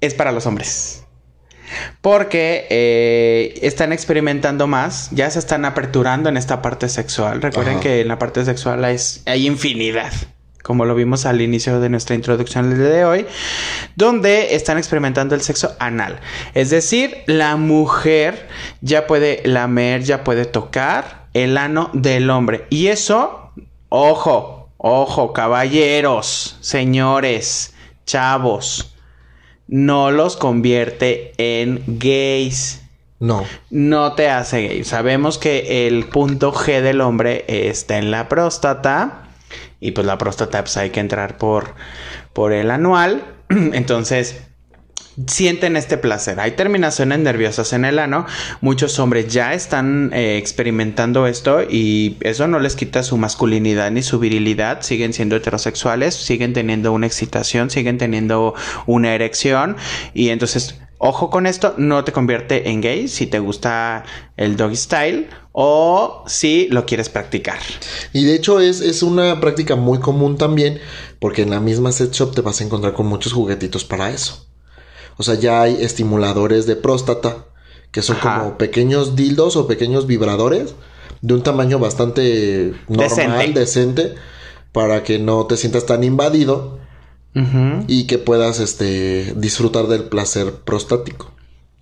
[0.00, 1.02] es para los hombres.
[2.00, 7.42] Porque eh, están experimentando más, ya se están aperturando en esta parte sexual.
[7.42, 10.12] Recuerden que en la parte sexual hay infinidad
[10.66, 13.26] como lo vimos al inicio de nuestra introducción del día de hoy,
[13.94, 16.18] donde están experimentando el sexo anal.
[16.54, 18.48] Es decir, la mujer
[18.80, 22.66] ya puede lamer, ya puede tocar el ano del hombre.
[22.68, 23.52] Y eso,
[23.90, 27.72] ojo, ojo, caballeros, señores,
[28.04, 28.92] chavos,
[29.68, 32.82] no los convierte en gays.
[33.20, 33.44] No.
[33.70, 34.82] No te hace gay.
[34.82, 39.25] Sabemos que el punto G del hombre está en la próstata
[39.80, 41.74] y pues la próstata pues hay que entrar por,
[42.32, 43.24] por el anual.
[43.48, 44.42] Entonces,
[45.26, 46.38] sienten este placer.
[46.40, 48.26] Hay terminaciones nerviosas en el ano.
[48.60, 54.02] Muchos hombres ya están eh, experimentando esto y eso no les quita su masculinidad ni
[54.02, 54.82] su virilidad.
[54.82, 58.54] Siguen siendo heterosexuales, siguen teniendo una excitación, siguen teniendo
[58.86, 59.76] una erección
[60.12, 64.04] y entonces Ojo con esto, no te convierte en gay si te gusta
[64.36, 67.58] el doggy style o si lo quieres practicar.
[68.14, 70.80] Y de hecho es, es una práctica muy común también
[71.18, 74.46] porque en la misma set shop te vas a encontrar con muchos juguetitos para eso.
[75.18, 77.46] O sea, ya hay estimuladores de próstata
[77.90, 80.74] que son como pequeños dildos o pequeños vibradores
[81.22, 84.14] de un tamaño bastante normal, decente
[84.72, 86.78] para que no te sientas tan invadido
[87.86, 91.32] y que puedas este, disfrutar del placer prostático.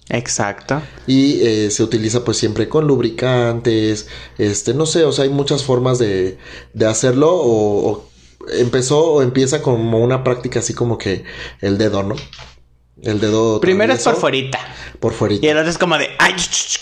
[0.09, 0.83] Exacto.
[1.07, 5.65] Y eh, se utiliza pues siempre con lubricantes, este, no sé, o sea, hay muchas
[5.65, 6.39] formas de,
[6.75, 8.11] de hacerlo o,
[8.53, 11.25] empezó o empieza como una práctica así como que
[11.61, 12.17] el dedo, ¿no?
[13.03, 13.61] El dedo.
[13.61, 14.59] Primero es por fuerita.
[15.01, 15.45] Por fuerita.
[15.45, 16.35] Y el otro es como de, ay,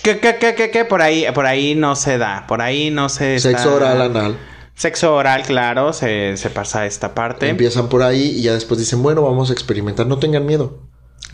[0.02, 3.38] ¿qué, qué, qué, qué, Por ahí, por ahí no se da, por ahí no se.
[3.38, 4.36] Sexo oral anal.
[4.82, 7.48] Sexo oral, claro, se, se pasa esta parte.
[7.48, 10.82] Empiezan por ahí y ya después dicen, bueno, vamos a experimentar, no tengan miedo.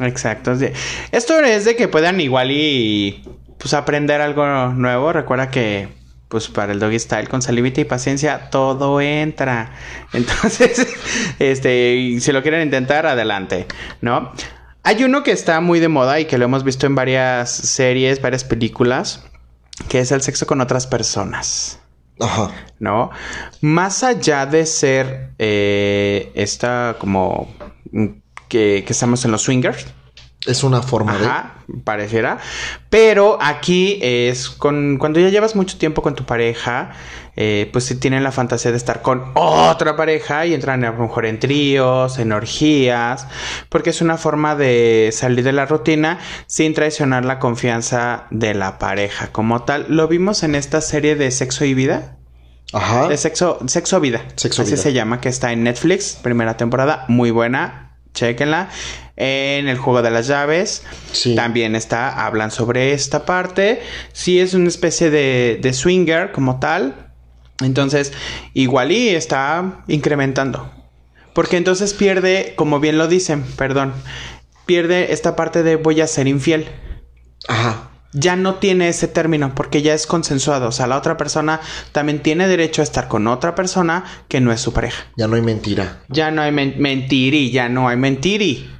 [0.01, 0.53] Exacto.
[1.13, 3.25] Esto es de que puedan igual y
[3.57, 5.15] pues aprender algo nuevo.
[5.15, 5.89] Recuerda que
[6.29, 9.73] pues para el doggy style con salivita y paciencia todo entra.
[10.13, 10.87] Entonces,
[11.39, 13.67] este, si lo quieren intentar, adelante,
[14.03, 14.31] ¿no?
[14.83, 18.21] Hay uno que está muy de moda y que lo hemos visto en varias series,
[18.21, 19.25] varias películas,
[19.89, 21.81] que es el sexo con otras personas.
[22.21, 22.51] Ajá.
[22.79, 23.11] ¿No?
[23.61, 27.49] Más allá de ser eh, esta como
[27.93, 28.07] mm,
[28.49, 29.87] que, estamos en los swingers.
[30.47, 32.39] Es una forma Ajá, pareciera.
[32.91, 36.93] Pero aquí es con cuando ya llevas mucho tiempo con tu pareja,
[37.35, 40.99] eh, pues si tienen la fantasía de estar con otra pareja y entran a lo
[40.99, 43.27] mejor en tríos, en orgías,
[43.69, 48.79] porque es una forma de salir de la rutina sin traicionar la confianza de la
[48.79, 49.87] pareja como tal.
[49.89, 52.17] Lo vimos en esta serie de Sexo y Vida.
[52.73, 53.09] Ajá.
[53.09, 54.23] De Sexo, Sexo Vida.
[54.37, 57.88] Sexo Así se llama, que está en Netflix, primera temporada, muy buena.
[58.19, 58.69] Chequenla.
[59.17, 60.85] En el juego de las llaves.
[61.13, 61.35] Sí.
[61.35, 63.81] También está, hablan sobre esta parte.
[64.13, 67.09] Sí, es una especie de, de swinger como tal
[67.61, 68.13] entonces,
[68.55, 70.71] igual y está incrementando.
[71.33, 73.95] Porque entonces pierde, como bien lo dicen, perdón,
[74.67, 76.69] pierde esta parte de voy a ser infiel.
[77.49, 77.88] Ajá.
[78.13, 80.69] Ya no tiene ese término porque ya es consensuado.
[80.69, 81.61] O sea, la otra persona
[81.93, 85.05] también tiene derecho a estar con otra persona que no es su pareja.
[85.17, 86.03] Ya no hay mentira.
[86.09, 88.71] Ya no hay mentiri, ya no hay mentiri.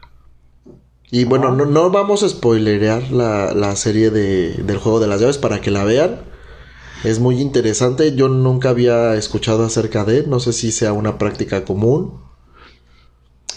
[1.11, 5.21] Y bueno, no, no vamos a spoilerear la, la serie de, del juego de las
[5.21, 6.21] llaves para que la vean.
[7.05, 8.15] Es muy interesante.
[8.15, 10.27] Yo nunca había escuchado acerca de.
[10.27, 12.28] No sé si sea una práctica común.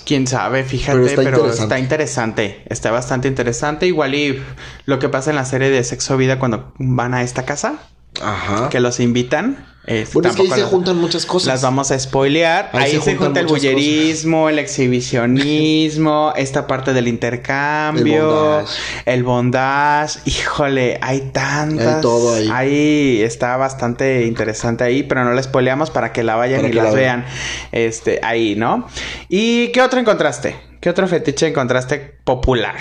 [0.06, 2.64] Quién sabe, fíjate, pero, está, interesante.
[2.68, 3.88] está bastante interesante.
[3.88, 4.42] Igual y
[4.86, 7.76] lo que pasa en la serie de Sexo Vida cuando van a esta casa.
[8.22, 8.70] Ajá.
[8.70, 9.71] Que los invitan.
[10.14, 11.48] Bueno, es que ahí se juntan muchas cosas.
[11.48, 12.70] Las vamos a spoilear.
[12.74, 18.64] Ahí, se, junta el bullerismo, el exhibicionismo, esta parte del intercambio,
[19.06, 20.20] el bondage.
[20.26, 21.96] Híjole, hay tantas.
[21.96, 22.50] Hay todo ahí.
[22.52, 26.92] Ahí está bastante interesante ahí, pero no la spoileamos para que la vayan y la
[26.92, 27.26] vean.
[27.72, 28.88] Este, ahí, ¿no?
[29.30, 30.56] ¿Y qué otro encontraste?
[30.80, 32.76] ¿Qué otro fetiche encontraste popular?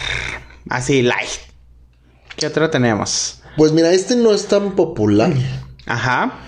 [0.68, 1.30] Así, light.
[2.36, 3.42] ¿Qué otro tenemos?
[3.56, 5.32] Pues mira, este no es tan popular.
[5.86, 6.40] Ajá.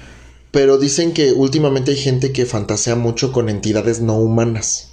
[0.53, 4.91] Pero dicen que últimamente hay gente que fantasea mucho con entidades no humanas.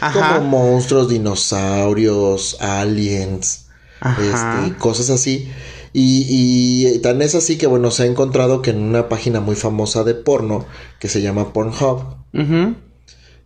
[0.00, 0.36] Ajá.
[0.36, 3.66] Como monstruos, dinosaurios, aliens,
[4.00, 5.50] este, cosas así.
[5.92, 9.56] Y, y, tan es así que, bueno, se ha encontrado que en una página muy
[9.56, 10.64] famosa de porno,
[11.00, 12.16] que se llama Pornhub,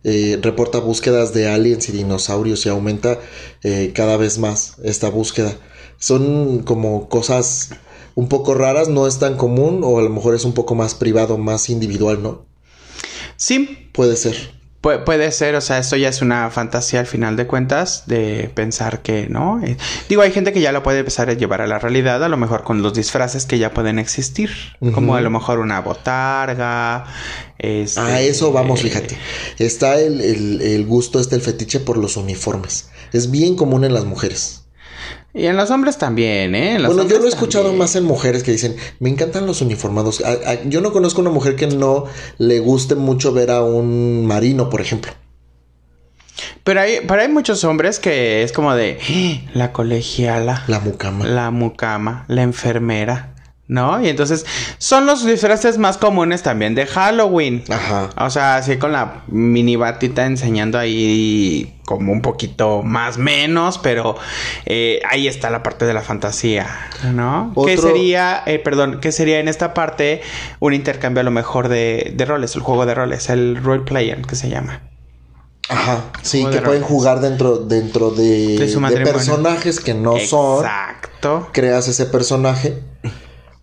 [0.07, 3.17] eh, reporta búsquedas de aliens y dinosaurios y aumenta
[3.63, 5.57] eh, cada vez más esta búsqueda.
[5.97, 7.71] Son como cosas
[8.15, 10.95] un poco raras, no es tan común o a lo mejor es un poco más
[10.95, 12.45] privado, más individual, ¿no?
[13.37, 13.89] Sí.
[13.91, 14.55] Puede ser
[15.05, 19.01] puede ser, o sea, esto ya es una fantasía al final de cuentas de pensar
[19.01, 19.59] que, ¿no?
[19.63, 19.77] Eh,
[20.09, 22.37] digo, hay gente que ya lo puede empezar a llevar a la realidad, a lo
[22.37, 24.51] mejor con los disfraces que ya pueden existir,
[24.93, 27.05] como a lo mejor una botarga.
[27.57, 29.17] Este, a eso vamos, fíjate.
[29.57, 32.89] Está el, el, el gusto, está el fetiche por los uniformes.
[33.11, 34.64] Es bien común en las mujeres.
[35.35, 36.77] Y en los hombres también, ¿eh?
[36.85, 40.23] bueno, yo lo he escuchado más en mujeres que dicen, me encantan los uniformados.
[40.67, 42.05] yo no conozco una mujer que no
[42.37, 45.11] le guste mucho ver a un marino, por ejemplo.
[46.63, 49.51] Pero hay, pero hay muchos hombres que es como de ¡Ah!
[49.53, 50.63] la colegiala.
[50.67, 51.25] La mucama.
[51.25, 53.34] La mucama, la enfermera.
[53.67, 53.99] ¿No?
[53.99, 54.45] Y entonces
[54.77, 57.63] son los disfraces más comunes también de Halloween.
[57.69, 58.09] Ajá.
[58.17, 64.17] O sea, así con la mini batita enseñando ahí como un poquito más menos, pero
[64.65, 66.67] eh, ahí está la parte de la fantasía,
[67.11, 67.53] ¿no?
[67.65, 70.21] ¿Qué sería, eh, perdón, qué sería en esta parte
[70.59, 74.21] un intercambio a lo mejor de, de roles, el juego de roles, el role player
[74.21, 74.81] que se llama?
[75.67, 80.63] Ajá, sí, que pueden jugar dentro, dentro de, de, personajes que no son.
[80.63, 81.49] Exacto.
[81.53, 82.83] Creas ese personaje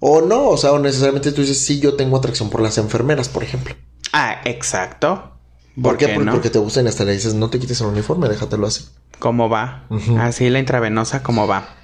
[0.05, 3.29] o no, o sea, o necesariamente tú dices, sí, yo tengo atracción por las enfermeras,
[3.29, 3.77] por ejemplo.
[4.13, 5.39] Ah, exacto.
[5.81, 6.09] ¿Por, qué?
[6.09, 8.87] Porque te gustan hasta le dices, no te quites el uniforme, déjatelo así.
[9.21, 9.87] ¿Cómo va?
[10.19, 11.77] Así la intravenosa, ¿cómo va?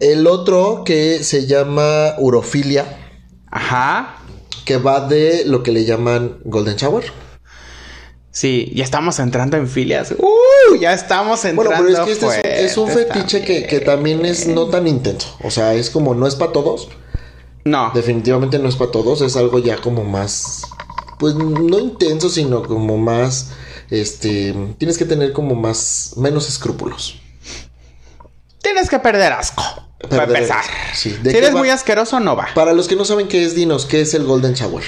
[0.00, 3.20] El otro que se llama urofilia.
[3.50, 4.16] Ajá.
[4.64, 7.04] Que va de lo que le llaman golden shower.
[8.30, 10.14] Sí, ya estamos entrando en filias.
[10.16, 10.76] ¡Uh!
[10.80, 11.82] Ya estamos entrando.
[11.82, 15.36] Bueno, pero es que este es, un fetiche que, que, también es no tan intenso.
[15.44, 16.88] O sea, es como no es para todos.
[17.64, 17.90] No.
[17.94, 20.62] Definitivamente no es para todos, es algo ya como más,
[21.18, 23.52] pues no intenso, sino como más,
[23.90, 27.20] este, tienes que tener como más, menos escrúpulos.
[28.60, 29.62] Tienes que perder asco.
[30.08, 30.64] para empezar.
[30.94, 32.48] si eres muy asqueroso, no va.
[32.54, 34.84] Para los que no saben qué es Dinos, ¿qué es el Golden Shower?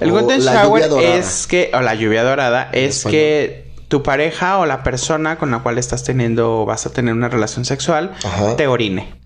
[0.00, 4.82] El Golden Shower es que, o la lluvia dorada, es que tu pareja o la
[4.82, 8.14] persona con la cual estás teniendo, vas a tener una relación sexual,
[8.56, 9.20] te orine.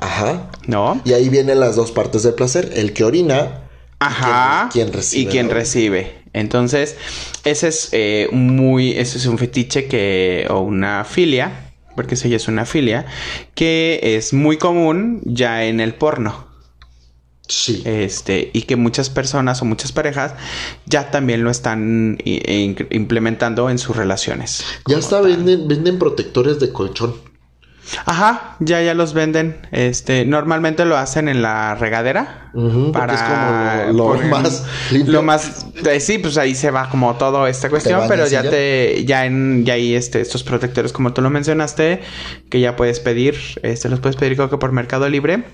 [0.00, 0.50] Ajá.
[0.66, 1.00] ¿No?
[1.04, 3.68] Y ahí vienen las dos partes del placer, el que orina
[4.00, 4.68] Ajá.
[4.68, 5.22] Y quien, recibe.
[5.22, 6.22] Y quien recibe.
[6.32, 6.96] Entonces,
[7.44, 12.36] ese es eh, muy, ese es un fetiche que, o una filia, porque eso ya
[12.36, 13.06] es una filia,
[13.54, 16.46] que es muy común ya en el porno.
[17.48, 17.82] Sí.
[17.86, 20.34] Este, y que muchas personas o muchas parejas
[20.84, 24.64] ya también lo están implementando en sus relaciones.
[24.86, 27.27] Ya está, venden, venden protectores de colchón.
[28.04, 29.56] Ajá, ya ya los venden.
[29.72, 32.50] Este, normalmente lo hacen en la regadera
[32.92, 35.12] para es como lo, más limpio.
[35.12, 39.04] Lo más eh, sí, pues ahí se va como todo esta cuestión, pero ya te
[39.04, 42.00] ya en ya hay este estos protectores como tú lo mencionaste
[42.50, 45.44] que ya puedes pedir, este los puedes pedir creo que por Mercado Libre.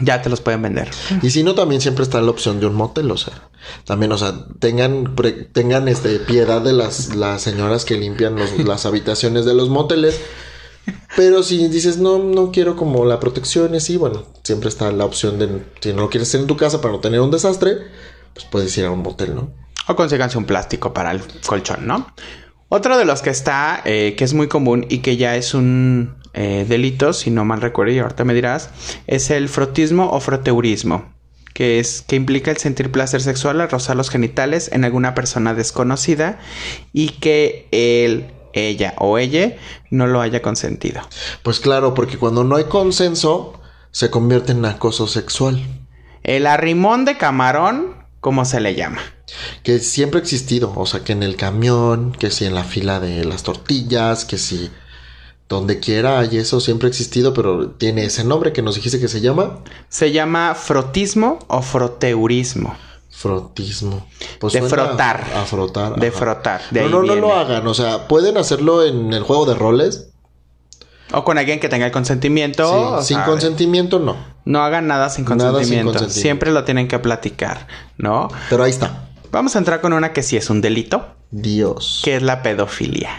[0.00, 0.88] Ya te los pueden vender.
[1.20, 3.50] Y si no, también siempre está la opción de un motel, o sea,
[3.84, 5.14] también, o sea, tengan,
[5.52, 10.18] tengan este piedad de las, las señoras que limpian las habitaciones de los moteles
[11.16, 15.04] pero si dices, no, no quiero como la protección y así, bueno, siempre está la
[15.04, 17.78] opción de, si no lo quieres hacer en tu casa para no tener un desastre,
[18.34, 19.50] pues puedes ir a un motel, ¿no?
[19.86, 22.06] O consíganse un plástico para el colchón, ¿no?
[22.68, 26.14] Otro de los que está, eh, que es muy común y que ya es un
[26.34, 28.70] eh, delito, si no mal recuerdo, y ahorita me dirás,
[29.08, 31.12] es el frotismo o froteurismo,
[31.52, 35.54] que es que implica el sentir placer sexual al rozar los genitales en alguna persona
[35.54, 36.38] desconocida
[36.92, 39.56] y que el ella o ella
[39.90, 41.00] no lo haya consentido.
[41.42, 43.60] Pues claro, porque cuando no hay consenso,
[43.90, 45.62] se convierte en acoso sexual.
[46.22, 49.00] El arrimón de camarón, ¿cómo se le llama?
[49.62, 53.00] Que siempre ha existido, o sea, que en el camión, que si en la fila
[53.00, 54.70] de las tortillas, que si
[55.48, 59.08] donde quiera hay eso, siempre ha existido, pero tiene ese nombre que nos dijiste que
[59.08, 59.58] se llama.
[59.88, 62.76] Se llama frotismo o froteurismo.
[63.20, 64.06] Frotismo.
[64.38, 65.26] Pues de frotar.
[65.36, 66.00] A frotar.
[66.00, 66.62] De frotar.
[66.70, 67.66] no, no, no lo hagan.
[67.66, 70.08] O sea, pueden hacerlo en el juego de roles.
[71.12, 73.02] O con alguien que tenga el consentimiento.
[73.02, 74.16] sin consentimiento no.
[74.46, 76.08] No hagan nada sin consentimiento.
[76.08, 77.66] Siempre lo tienen que platicar,
[77.98, 78.28] ¿no?
[78.48, 79.10] Pero ahí está.
[79.30, 81.14] Vamos a entrar con una que sí es un delito.
[81.30, 82.00] Dios.
[82.02, 83.10] Que es la pedofilia.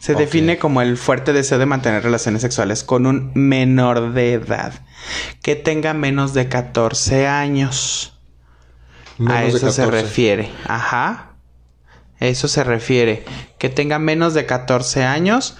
[0.00, 4.74] Se define como el fuerte deseo de mantener relaciones sexuales con un menor de edad
[5.40, 8.13] que tenga menos de 14 años.
[9.26, 10.50] A eso se refiere.
[10.66, 11.36] Ajá.
[12.20, 13.24] Eso se refiere.
[13.58, 15.56] Que tenga menos de 14 años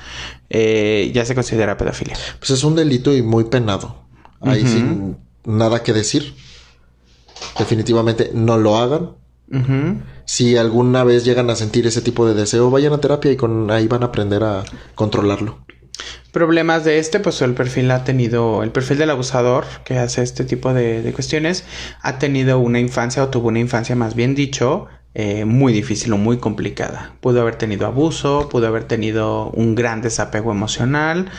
[0.50, 2.16] eh, ya se considera pedofilia.
[2.38, 4.04] Pues es un delito y muy penado.
[4.40, 6.34] Ahí sin nada que decir.
[7.58, 9.12] Definitivamente no lo hagan.
[10.24, 13.70] Si alguna vez llegan a sentir ese tipo de deseo, vayan a terapia y con
[13.70, 15.64] ahí van a aprender a controlarlo.
[16.34, 20.42] Problemas de este, pues el perfil ha tenido, el perfil del abusador que hace este
[20.42, 21.64] tipo de, cuestiones,
[22.02, 26.16] ha tenido una infancia o tuvo una infancia más bien dicho, eh, muy difícil o
[26.16, 27.14] muy complicada.
[27.20, 31.30] Pudo haber tenido abuso, pudo haber tenido un gran desapego emocional,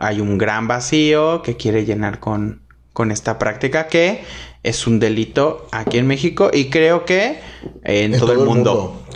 [0.00, 4.24] hay un gran vacío que quiere llenar con, con esta práctica que
[4.64, 7.38] es un delito aquí en México y creo que
[7.84, 9.06] en, todo, el mundo.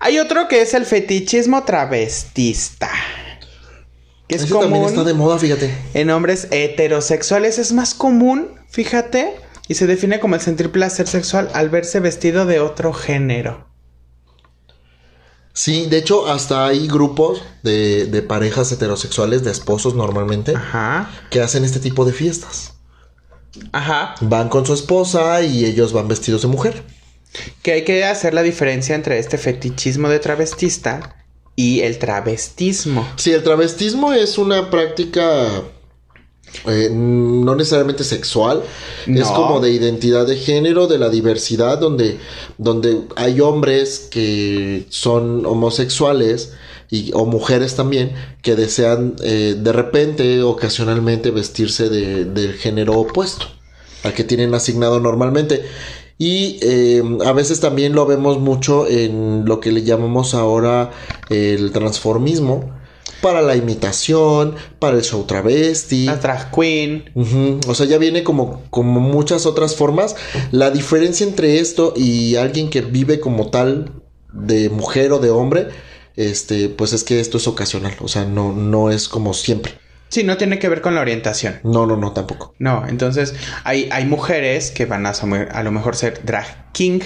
[0.00, 2.88] Hay otro que es el fetichismo travestista.
[4.36, 5.74] Que es también está de moda, fíjate.
[5.94, 9.36] En hombres heterosexuales es más común, fíjate,
[9.68, 13.68] y se define como el sentir placer sexual al verse vestido de otro género.
[15.54, 20.54] Sí, de hecho, hasta hay grupos de, de parejas heterosexuales, de esposos normalmente,
[21.30, 22.72] que hacen este tipo de fiestas.
[23.72, 24.14] Ajá.
[24.22, 26.82] Van con su esposa y ellos van vestidos de mujer.
[27.62, 31.21] Que hay que hacer la diferencia entre este fetichismo de travestista
[31.56, 33.06] y el travestismo.
[33.16, 35.62] Sí, el travestismo es una práctica
[36.66, 38.62] eh, no necesariamente sexual,
[39.06, 42.18] es como de identidad de género, de la diversidad, donde,
[42.58, 46.52] donde hay hombres que son homosexuales
[46.90, 53.46] y, o mujeres también que desean eh, de repente, ocasionalmente, vestirse de, del género opuesto
[54.04, 55.64] al que tienen asignado normalmente.
[56.22, 60.92] Y eh, a veces también lo vemos mucho en lo que le llamamos ahora
[61.28, 62.70] el transformismo,
[63.20, 66.04] para la imitación, para el show travesti.
[66.04, 67.10] La drag queen.
[67.66, 70.14] O sea, ya viene como, como muchas otras formas.
[70.52, 73.90] La diferencia entre esto y alguien que vive como tal
[74.32, 75.70] de mujer o de hombre
[76.14, 79.81] este, pues es que esto es ocasional, o sea, no, no es como siempre.
[80.12, 81.58] Sí, no tiene que ver con la orientación.
[81.64, 82.54] No, no, no, tampoco.
[82.58, 83.34] No, entonces
[83.64, 87.00] hay, hay mujeres que van a, a lo mejor ser drag king,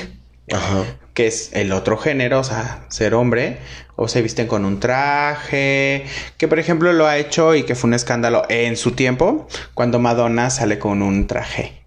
[0.52, 0.82] Ajá.
[1.14, 3.58] que es el otro género, o sea, ser hombre,
[3.94, 6.04] o se visten con un traje,
[6.36, 10.00] que por ejemplo lo ha hecho y que fue un escándalo en su tiempo, cuando
[10.00, 11.84] Madonna sale con un traje.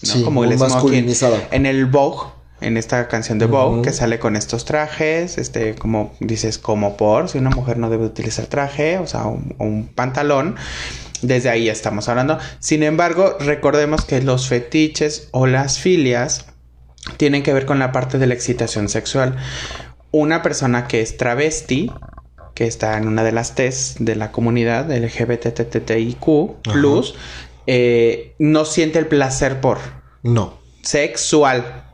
[0.00, 1.48] Sí, como el masculinizada.
[1.50, 2.28] En el Vogue
[2.62, 7.28] en esta canción de Vogue, que sale con estos trajes, este, como dices, como por,
[7.28, 10.56] si una mujer no debe utilizar traje, o sea, un, pantalón,
[11.22, 12.38] desde ahí estamos hablando.
[12.58, 16.46] Sin embargo, recordemos que los fetiches o las filias
[17.16, 19.36] tienen que ver con la parte de la excitación sexual.
[20.10, 21.90] Una persona que es travesti,
[22.54, 27.14] que está en una de las T's de la comunidad LGBTTIQ plus,
[27.66, 29.78] eh, no siente el placer por.
[30.22, 30.58] No.
[30.82, 31.91] Sexual.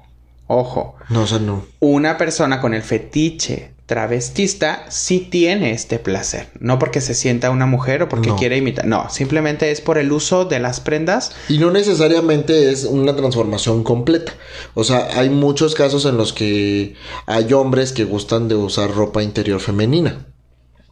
[0.48, 0.96] Ojo.
[1.10, 1.64] No, o sea, no.
[1.78, 6.48] Una persona con el fetiche travestista sí tiene este placer.
[6.60, 8.86] No porque se sienta una mujer o porque quiere imitar.
[8.86, 11.32] No, simplemente es por el uso de las prendas.
[11.48, 14.32] Y no necesariamente es una transformación completa.
[14.74, 19.22] O sea, hay muchos casos en los que hay hombres que gustan de usar ropa
[19.22, 20.26] interior femenina.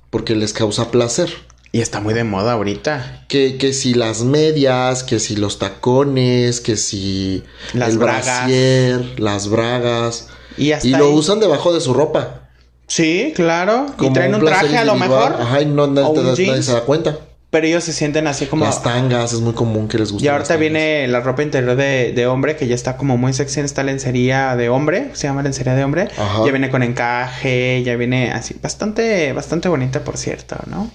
[0.08, 1.28] Porque les causa placer.
[1.72, 3.24] Y está muy de moda ahorita.
[3.28, 7.42] Que, que si las medias, que si los tacones, que si
[7.74, 10.28] las el brasier, las bragas.
[10.56, 12.48] Y, lo usan debajo de su ropa.
[12.86, 13.86] Sí, claro.
[14.00, 15.36] y traen un, traje a lo mejor.
[15.38, 17.18] Ajá, y no nadie, se da cuenta.
[17.50, 18.64] Pero ellos se sienten así como.
[18.64, 20.24] Las tangas, es muy común que les guste.
[20.24, 23.60] Y ahorita viene la ropa interior de, de, hombre, que ya está como muy sexy
[23.60, 25.10] en esta lencería de hombre.
[25.14, 26.08] Se llama lencería de hombre.
[26.16, 28.56] Ya viene con encaje, ya viene así.
[28.60, 30.90] Bastante, bastante bonita, por cierto, ¿no?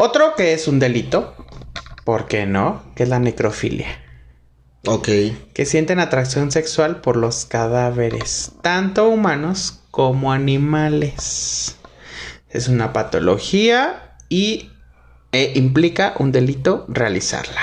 [0.00, 1.34] Otro que es un delito,
[2.04, 2.84] ¿por qué no?
[2.94, 3.88] Que es la necrofilia.
[4.86, 5.08] Ok.
[5.52, 11.78] Que sienten atracción sexual por los cadáveres, tanto humanos como animales.
[12.48, 14.70] Es una patología y
[15.32, 17.60] e implica un delito realizarla.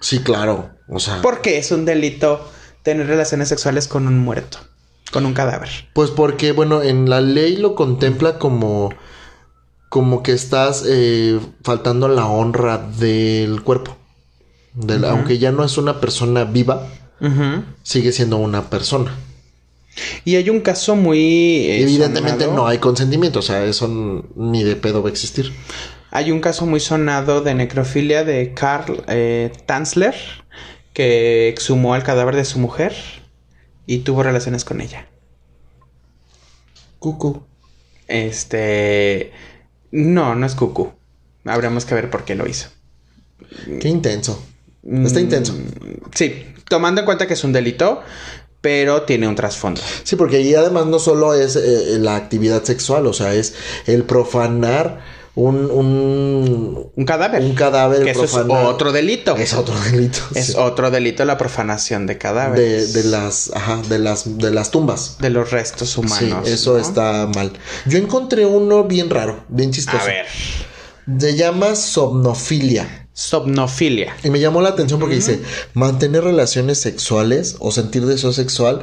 [0.00, 0.72] Sí, claro.
[0.88, 1.22] O sea.
[1.22, 2.44] ¿Por qué es un delito
[2.82, 4.58] tener relaciones sexuales con un muerto?
[5.12, 5.70] Con un cadáver.
[5.92, 8.92] Pues porque, bueno, en la ley lo contempla como
[9.92, 13.94] como que estás eh, faltando la honra del cuerpo.
[15.06, 16.88] Aunque ya no es una persona viva,
[17.82, 19.14] sigue siendo una persona.
[20.24, 21.18] Y hay un caso muy...
[21.18, 25.52] Eh, Evidentemente no hay consentimiento, o sea, eso ni de pedo va a existir.
[26.10, 30.14] Hay un caso muy sonado de necrofilia de Carl eh, Tanzler,
[30.94, 32.94] que exhumó el cadáver de su mujer
[33.84, 35.06] y tuvo relaciones con ella.
[36.98, 37.42] Cucu.
[38.08, 39.32] Este.
[39.92, 40.92] No, no es cucú.
[41.44, 42.68] Habremos que ver por qué lo hizo.
[43.80, 44.42] Qué intenso.
[44.82, 45.54] Está Mm, intenso.
[46.14, 48.00] Sí, tomando en cuenta que es un delito,
[48.60, 49.80] pero tiene un trasfondo.
[50.04, 53.54] Sí, porque ahí además no solo es eh, la actividad sexual, o sea, es
[53.86, 55.00] el profanar
[55.34, 57.42] un, un, Un cadáver.
[57.42, 58.04] un cadáver.
[58.04, 59.34] Que eso es otro delito.
[59.36, 60.20] Es otro delito.
[60.34, 60.54] Es sí.
[60.58, 62.92] otro delito la profanación de cadáveres.
[62.92, 65.16] de las, ajá, de las, de las tumbas.
[65.20, 66.46] de los restos humanos.
[66.46, 66.78] sí, eso ¿no?
[66.78, 67.52] está mal.
[67.86, 70.02] Yo encontré uno bien raro, bien chistoso.
[70.02, 70.26] A ver.
[71.18, 73.08] Se llama somnofilia.
[73.14, 74.14] Somnofilia.
[74.22, 75.40] Y me llamó la atención porque dice,
[75.74, 78.82] mantener relaciones sexuales o sentir deseo sexual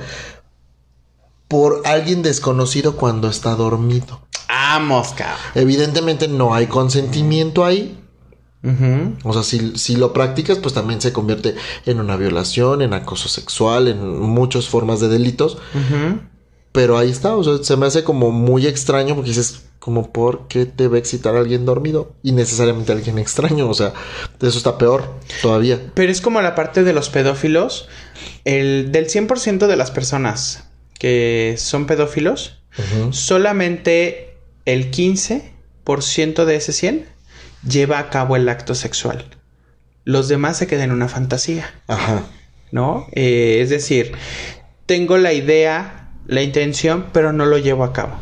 [1.48, 4.22] por alguien desconocido cuando está dormido.
[4.60, 5.38] Vamos, cabrón.
[5.56, 7.98] Evidentemente no hay consentimiento ahí.
[9.24, 11.56] O sea, si, si lo practicas, pues también se convierte
[11.86, 15.58] en una violación, en acoso sexual, en muchas formas de delitos.
[16.74, 20.48] Pero ahí está, o sea, se me hace como muy extraño porque dices, como, ¿por
[20.48, 22.14] qué te va a excitar a alguien dormido?
[22.22, 23.94] Y necesariamente a alguien extraño, o sea,
[24.42, 25.80] eso está peor todavía.
[25.94, 27.88] Pero es como la parte de los pedófilos.
[28.44, 30.66] El, del 100% de las personas
[31.00, 32.62] que son pedófilos,
[33.12, 34.29] solamente
[34.74, 37.06] el 15% de ese 100
[37.68, 39.26] lleva a cabo el acto sexual.
[40.06, 41.70] Los demás se quedan en una fantasía.
[41.88, 42.24] Ajá.
[42.72, 43.08] ¿no?
[43.14, 44.12] Eh, es decir,
[44.86, 48.14] tengo la idea, la intención, pero no lo llevo a cabo.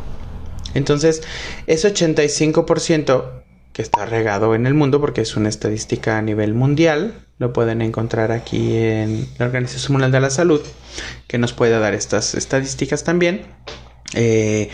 [0.74, 1.22] Entonces,
[1.66, 3.42] ese 85%
[3.72, 7.80] que está regado en el mundo, porque es una estadística a nivel mundial, lo pueden
[7.80, 10.60] encontrar aquí en la Organización Mundial de la Salud,
[11.26, 13.42] que nos puede dar estas estadísticas también.
[14.14, 14.68] Eh,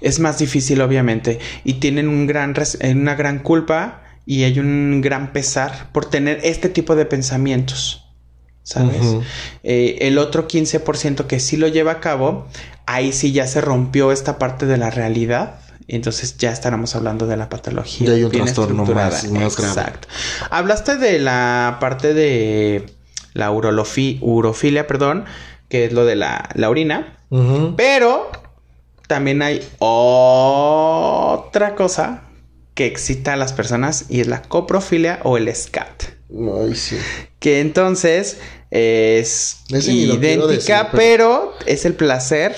[0.00, 4.58] es más difícil, obviamente, y tienen un gran res- eh, una gran culpa y hay
[4.58, 7.98] un gran pesar por tener este tipo de pensamientos.
[8.64, 9.02] ¿Sabes?
[9.64, 12.46] Eh, el otro 15% que sí lo lleva a cabo,
[12.86, 15.58] ahí sí ya se rompió esta parte de la realidad.
[15.88, 18.06] Entonces ya estaremos hablando de la patología.
[18.08, 19.72] Ya hay un bien trastorno más- más grave.
[19.80, 20.08] Exacto.
[20.50, 22.86] Hablaste de la parte de
[23.34, 25.24] la urofilia, perdón,
[25.68, 27.16] que es lo de la, la orina.
[27.76, 28.30] Pero
[29.12, 32.22] también hay otra cosa
[32.72, 36.04] que excita a las personas y es la coprofilia o el SCAT.
[36.30, 36.96] Ay, sí.
[37.38, 38.38] Que entonces
[38.70, 41.52] es Ese idéntica, decir, pero...
[41.66, 42.56] es el placer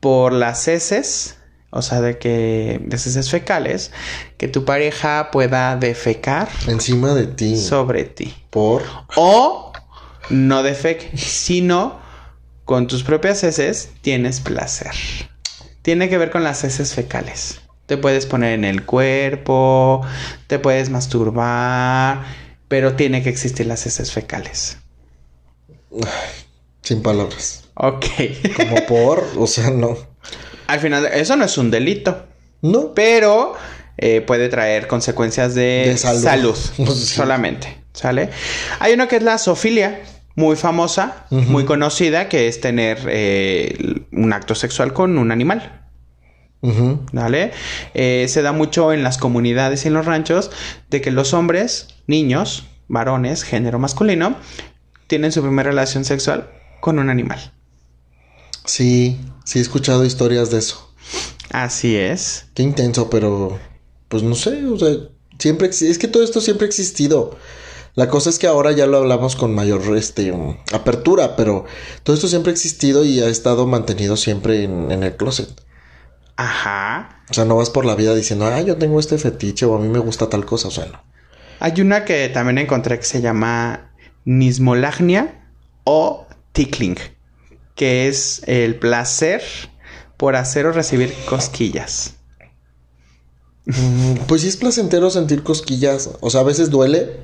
[0.00, 1.36] por las heces,
[1.70, 3.92] o sea, de que de heces fecales,
[4.38, 7.56] que tu pareja pueda defecar Encima de ti.
[7.56, 8.34] sobre ti.
[8.50, 8.82] Por.
[9.14, 9.72] O
[10.28, 12.00] no defeque, sino
[12.64, 14.90] con tus propias heces tienes placer.
[15.82, 17.60] Tiene que ver con las heces fecales.
[17.86, 20.06] Te puedes poner en el cuerpo,
[20.46, 22.24] te puedes masturbar,
[22.68, 24.78] pero tiene que existir las heces fecales.
[26.82, 27.64] Sin palabras.
[27.74, 28.04] Ok.
[28.56, 29.26] Como por.
[29.36, 29.96] O sea, no.
[30.66, 32.26] Al final, eso no es un delito,
[32.60, 32.94] No.
[32.94, 33.54] pero
[33.98, 36.22] eh, puede traer consecuencias de, De salud.
[36.22, 36.56] salud,
[36.94, 37.06] Sí.
[37.14, 37.78] solamente.
[37.92, 38.30] ¿Sale?
[38.80, 40.00] Hay uno que es la zoofilia,
[40.34, 45.80] muy famosa, muy conocida, que es tener eh, un acto sexual con un animal.
[47.12, 47.50] ¿Vale?
[47.92, 50.50] Eh, se da mucho en las comunidades y en los ranchos
[50.90, 54.36] de que los hombres, niños, varones, género masculino,
[55.08, 57.52] tienen su primera relación sexual con un animal.
[58.64, 60.94] Sí, sí he escuchado historias de eso.
[61.50, 62.46] Así es.
[62.54, 63.58] Qué intenso, pero
[64.08, 64.90] pues no sé, o sea,
[65.38, 67.36] siempre es que todo esto siempre ha existido.
[67.94, 71.66] La cosa es que ahora ya lo hablamos con mayor este um, apertura, pero
[72.02, 75.48] todo esto siempre ha existido y ha estado mantenido siempre en, en el closet.
[76.36, 77.22] Ajá.
[77.30, 79.78] O sea, no vas por la vida diciendo, ah, yo tengo este fetiche o a
[79.78, 81.02] mí me gusta tal cosa, o sea, no.
[81.60, 83.92] Hay una que también encontré que se llama
[84.24, 85.44] nismolagnia
[85.84, 86.96] o tickling,
[87.74, 89.42] que es el placer
[90.16, 92.14] por hacer o recibir cosquillas.
[93.66, 97.20] Mm, Pues sí es placentero sentir cosquillas, o sea, a veces duele,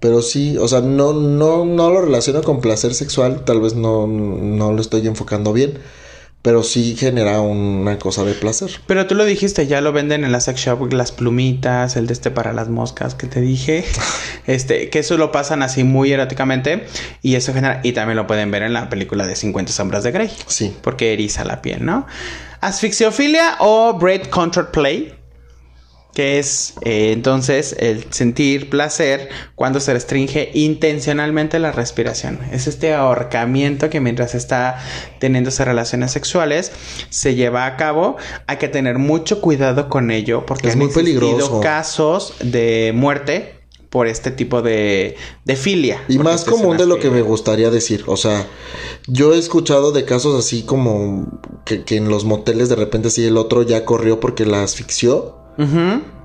[0.00, 4.06] Pero sí, o sea, no, no, no lo relaciono con placer sexual, tal vez no,
[4.06, 5.78] no lo estoy enfocando bien,
[6.40, 8.70] pero sí genera una cosa de placer.
[8.86, 12.12] Pero tú lo dijiste, ya lo venden en la sex shop, las plumitas, el de
[12.12, 13.84] este para las moscas que te dije.
[14.46, 16.86] Este, que eso lo pasan así muy eróticamente.
[17.20, 17.82] Y eso genera.
[17.84, 20.30] Y también lo pueden ver en la película de 50 sombras de Grey.
[20.46, 20.74] Sí.
[20.80, 22.06] Porque eriza la piel, ¿no?
[22.62, 25.17] Asfixiofilia o Braid Control Play.
[26.14, 32.40] Que es eh, entonces el sentir placer cuando se restringe intencionalmente la respiración.
[32.50, 34.82] Es este ahorcamiento que mientras está
[35.20, 36.72] teniéndose relaciones sexuales
[37.10, 38.16] se lleva a cabo.
[38.46, 41.60] Hay que tener mucho cuidado con ello porque Es han muy peligroso.
[41.60, 43.54] casos de muerte
[43.90, 46.02] por este tipo de, de filia.
[46.08, 48.04] Y más común de lo que me gustaría decir.
[48.06, 48.46] O sea,
[49.06, 53.24] yo he escuchado de casos así como que, que en los moteles de repente sí
[53.24, 55.37] el otro ya corrió porque la asfixió.
[55.58, 56.17] Mm-hmm.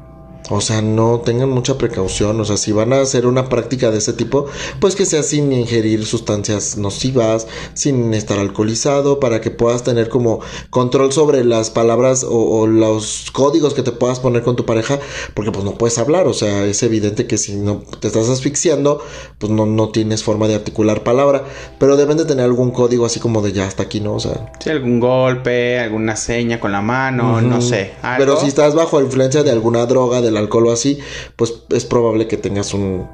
[0.50, 2.40] O sea, no tengan mucha precaución.
[2.40, 4.48] O sea, si van a hacer una práctica de ese tipo,
[4.80, 10.42] pues que sea sin ingerir sustancias nocivas, sin estar alcoholizado, para que puedas tener como
[10.70, 15.00] control sobre las palabras o, los códigos que te puedas poner con tu pareja,
[15.34, 16.28] porque pues no puedes hablar.
[16.28, 19.02] O sea, es evidente que si no te estás asfixiando,
[19.38, 21.44] pues no, no tienes forma de articular palabra.
[21.80, 24.16] Pero deben de tener algún código así como de ya hasta aquí, ¿no?
[24.16, 24.52] O sea.
[24.60, 27.94] Sí, algún golpe, alguna seña con la mano, no sé.
[28.18, 31.00] Pero si estás bajo influencia de alguna droga, de alcohol o así,
[31.36, 33.08] pues es probable que tengas un,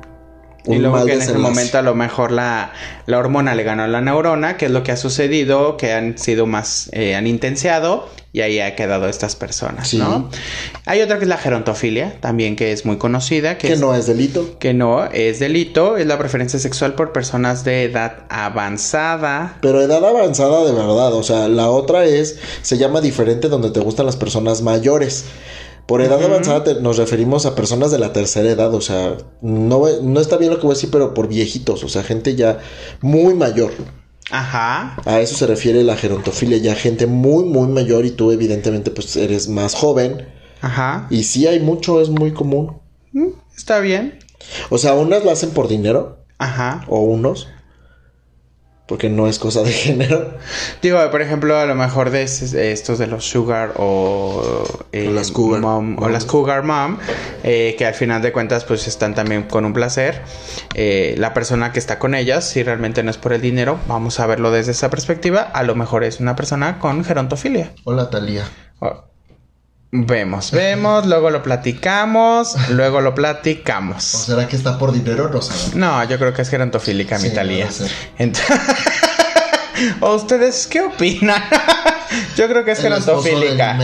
[0.65, 2.73] y luego que en ese momento a lo mejor la,
[3.05, 6.17] la, hormona le ganó a la neurona, que es lo que ha sucedido, que han
[6.17, 10.29] sido más, eh, han intenciado y ahí ha quedado estas personas, ¿no?
[10.85, 13.57] Hay otra que es la gerontofilia, también que es muy conocida.
[13.57, 14.59] Que, no es delito.
[14.59, 19.57] Que no es delito, es la preferencia sexual por personas de edad avanzada.
[19.61, 23.79] Pero edad avanzada de verdad, o sea, la otra es, se llama diferente donde te
[23.79, 25.25] gustan las personas mayores.
[25.89, 30.19] Por edad avanzada nos referimos a personas de la tercera edad, o sea, no, no
[30.19, 32.59] está bien lo que voy a decir, pero por viejitos, o sea, gente ya
[33.01, 33.71] muy mayor.
[34.29, 34.97] Ajá.
[35.05, 39.15] A eso se refiere la gerontofilia, ya gente muy, muy mayor y tú evidentemente pues
[39.15, 40.27] eres más joven.
[40.61, 41.07] Ajá.
[41.09, 42.77] Y sí hay mucho, es muy común.
[43.13, 44.19] Mm, está bien.
[44.69, 46.19] O sea, unas lo hacen por dinero.
[46.37, 46.85] Ajá.
[46.87, 47.47] O unos
[48.89, 50.33] porque no es cosa de género.
[50.81, 55.61] Digo, por ejemplo, a lo mejor de estos de los sugar o, eh, las cougar
[55.61, 56.97] mom, o las cougar mom,
[57.43, 60.21] eh, que al final de cuentas pues están también con un placer.
[60.73, 64.19] Eh, la persona que está con ellas, si realmente no es por el dinero, vamos
[64.19, 67.73] a verlo desde esa perspectiva, a lo mejor es una persona con gerontofilia.
[67.83, 68.45] Hola Talía.
[68.79, 69.08] Oh,
[69.91, 74.15] vemos, vemos, luego lo platicamos, luego lo platicamos.
[74.15, 75.29] ¿O será que está por dinero?
[75.29, 75.75] No sabemos.
[75.75, 77.67] No, yo creo que es gerontofílica mi Talía.
[80.01, 81.41] ¿O ustedes qué opinan?
[82.37, 83.77] yo creo que es gerontofílica.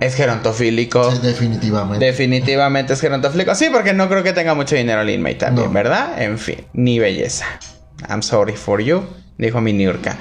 [0.00, 1.12] Es gerontofílico.
[1.12, 2.04] Sí, definitivamente.
[2.04, 3.54] Definitivamente es gerontofílico.
[3.54, 6.22] Sí, porque no creo que tenga mucho dinero Lin May también, ¿verdad?
[6.22, 7.44] En fin, ni belleza.
[8.08, 9.04] I'm sorry for you
[9.40, 10.18] dijo mi Niurka.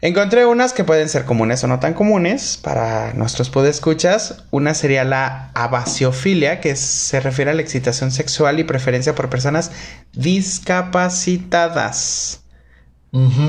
[0.00, 4.44] Encontré unas que pueden ser comunes o no tan comunes para nuestros podescuchas.
[4.50, 9.70] Una sería la abasiofilia, que se refiere a la excitación sexual y preferencia por personas
[10.12, 12.42] discapacitadas.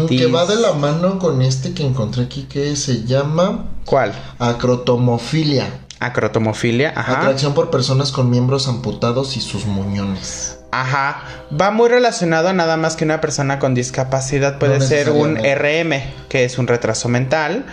[0.07, 3.65] Que va de la mano con este que encontré aquí que se llama...
[3.85, 4.13] ¿Cuál?
[4.39, 5.67] Acrotomofilia.
[5.99, 7.19] Acrotomofilia, ajá.
[7.19, 10.59] Atracción por personas con miembros amputados y sus muñones.
[10.71, 11.23] Ajá,
[11.59, 15.93] va muy relacionado a nada más que una persona con discapacidad puede ser un RM,
[16.29, 17.65] que es un retraso mental,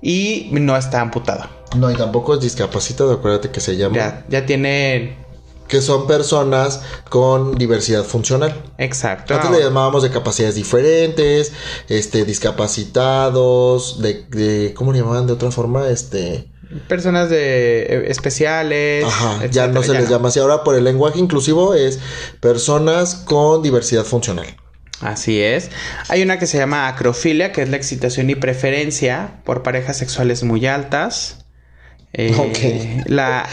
[0.00, 1.48] y no está amputado.
[1.76, 3.96] No, y tampoco es discapacitado, acuérdate que se llama.
[3.96, 5.18] Ya, ya tiene.
[5.66, 8.54] Que son personas con diversidad funcional.
[8.78, 9.34] Exacto.
[9.34, 11.52] Antes le llamábamos de capacidades diferentes,
[11.88, 15.88] este, discapacitados, de, de ¿cómo le llamaban de otra forma?
[15.88, 16.53] Este
[16.88, 19.04] personas de eh, especiales.
[19.04, 20.40] Ajá, ya no se les llama así.
[20.40, 21.98] Ahora por el lenguaje inclusivo es
[22.40, 24.46] personas con diversidad funcional.
[25.00, 25.70] Así es.
[26.08, 30.42] Hay una que se llama acrofilia, que es la excitación y preferencia por parejas sexuales
[30.44, 31.43] muy altas.
[32.16, 33.48] Eh, la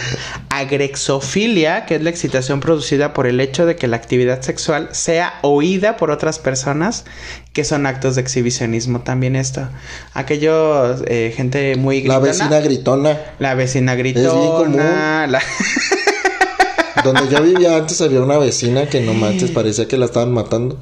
[0.49, 5.39] agrexofilia, que es la excitación producida por el hecho de que la actividad sexual sea
[5.41, 7.05] oída por otras personas,
[7.53, 9.67] que son actos de exhibicionismo también esto.
[10.13, 12.19] Aquello, eh, gente muy gritona.
[12.19, 13.19] La vecina gritona.
[13.39, 15.27] La vecina gritona.
[17.03, 20.77] Donde yo vivía antes había una vecina que no manches, parecía que la estaban matando.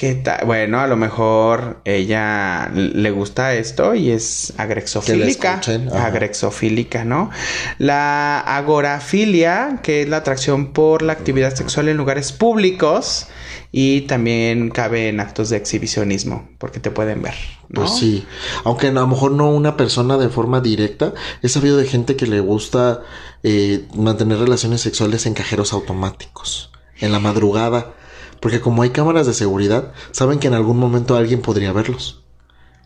[0.00, 0.46] ¿Qué tal?
[0.46, 5.60] Bueno, a lo mejor ella le gusta esto y es agrexofílica.
[5.92, 7.28] Agrexofílica, ¿no?
[7.76, 13.26] La agorafilia, que es la atracción por la actividad sexual en lugares públicos
[13.72, 17.34] y también cabe en actos de exhibicionismo, porque te pueden ver.
[17.68, 17.82] ¿no?
[17.82, 18.24] Pues sí,
[18.64, 22.26] aunque a lo mejor no una persona de forma directa, he sabido de gente que
[22.26, 23.02] le gusta
[23.42, 27.99] eh, mantener relaciones sexuales en cajeros automáticos, en la madrugada
[28.40, 32.24] porque como hay cámaras de seguridad, saben que en algún momento alguien podría verlos.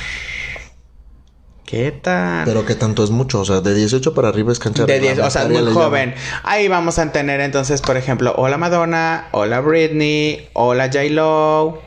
[1.65, 2.45] ¿Qué tal?
[2.45, 5.19] Pero qué tanto es mucho, o sea, de 18 para arriba es cancha de 10,
[5.19, 6.15] o sea, muy joven.
[6.45, 11.83] Ahí vamos a tener entonces, por ejemplo, hola Madonna, hola Britney, hola J-Lo.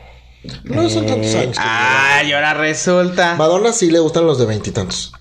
[0.64, 1.56] No son tantos años.
[1.58, 3.36] Ah, y ahora resulta.
[3.36, 5.14] Madonna sí le gustan los de veintitantos.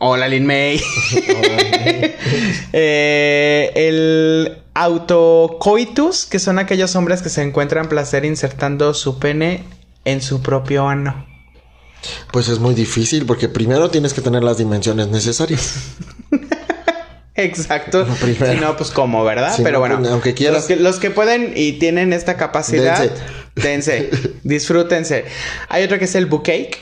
[0.00, 0.82] Hola Lin May.
[2.72, 9.64] eh, el autocoitus, que son aquellos hombres que se encuentran placer insertando su pene
[10.04, 11.26] en su propio ano.
[12.32, 15.94] Pues es muy difícil porque primero tienes que tener las dimensiones necesarias.
[17.36, 18.06] Exacto.
[18.20, 19.58] si no, pues como, ¿verdad?
[19.62, 20.68] Pero bueno, pues, aunque quieras.
[20.78, 23.10] Los que, pueden y tienen esta capacidad,
[23.56, 24.10] dense,
[24.44, 25.24] disfrútense.
[25.68, 26.76] Hay otro que es el bouquet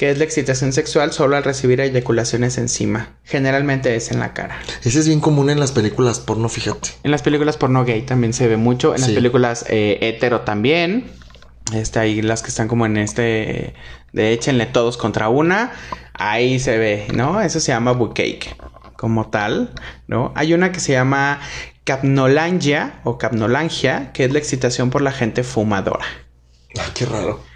[0.00, 3.18] que es la excitación sexual solo al recibir eyaculaciones encima.
[3.22, 4.58] Generalmente es en la cara.
[4.82, 6.92] Ese es bien común en las películas porno, fíjate.
[7.02, 8.94] En las películas porno gay también se ve mucho.
[8.94, 11.10] En las películas eh, hetero también.
[11.74, 13.74] Está ahí las que están como en este
[14.14, 15.72] de échenle todos contra una.
[16.14, 17.42] Ahí se ve, ¿no?
[17.42, 18.56] Eso se llama cake
[18.96, 19.74] como tal,
[20.06, 20.32] ¿no?
[20.34, 21.40] Hay una que se llama
[21.84, 26.06] capnolangia o capnolangia, que es la excitación por la gente fumadora.
[26.78, 27.49] Ah, qué raro.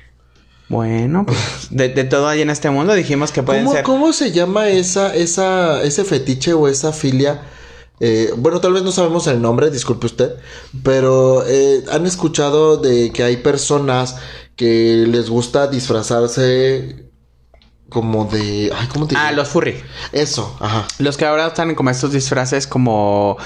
[0.69, 1.39] Bueno, pues
[1.71, 3.83] de, todo ahí en este mundo dijimos que pueden ser.
[3.85, 7.43] ¿Cómo se llama esa, esa, ese fetiche o esa filia?
[8.01, 10.35] Eh, bueno, tal vez no sabemos el nombre, disculpe usted,
[10.83, 14.17] pero eh, han escuchado de que hay personas
[14.57, 17.04] que les gusta disfrazarse
[17.95, 18.73] como de.
[18.77, 19.81] Ay, ¿cómo te Ah, los furry.
[20.11, 20.85] Eso, ajá.
[20.99, 23.39] Los que ahora están como estos disfraces como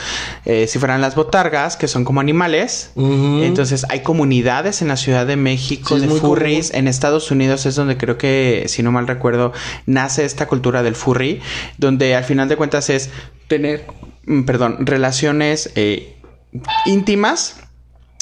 [0.47, 2.93] eh, si fueran las botargas, que son como animales.
[2.97, 6.73] Entonces, hay comunidades en la Ciudad de México de furries.
[6.73, 9.53] En Estados Unidos es donde creo que, si no mal recuerdo,
[9.85, 11.41] nace esta cultura del furry,
[11.77, 13.11] donde al final de cuentas es
[13.49, 13.87] tener,
[14.25, 16.17] mm, perdón, relaciones eh,
[16.87, 17.57] íntimas,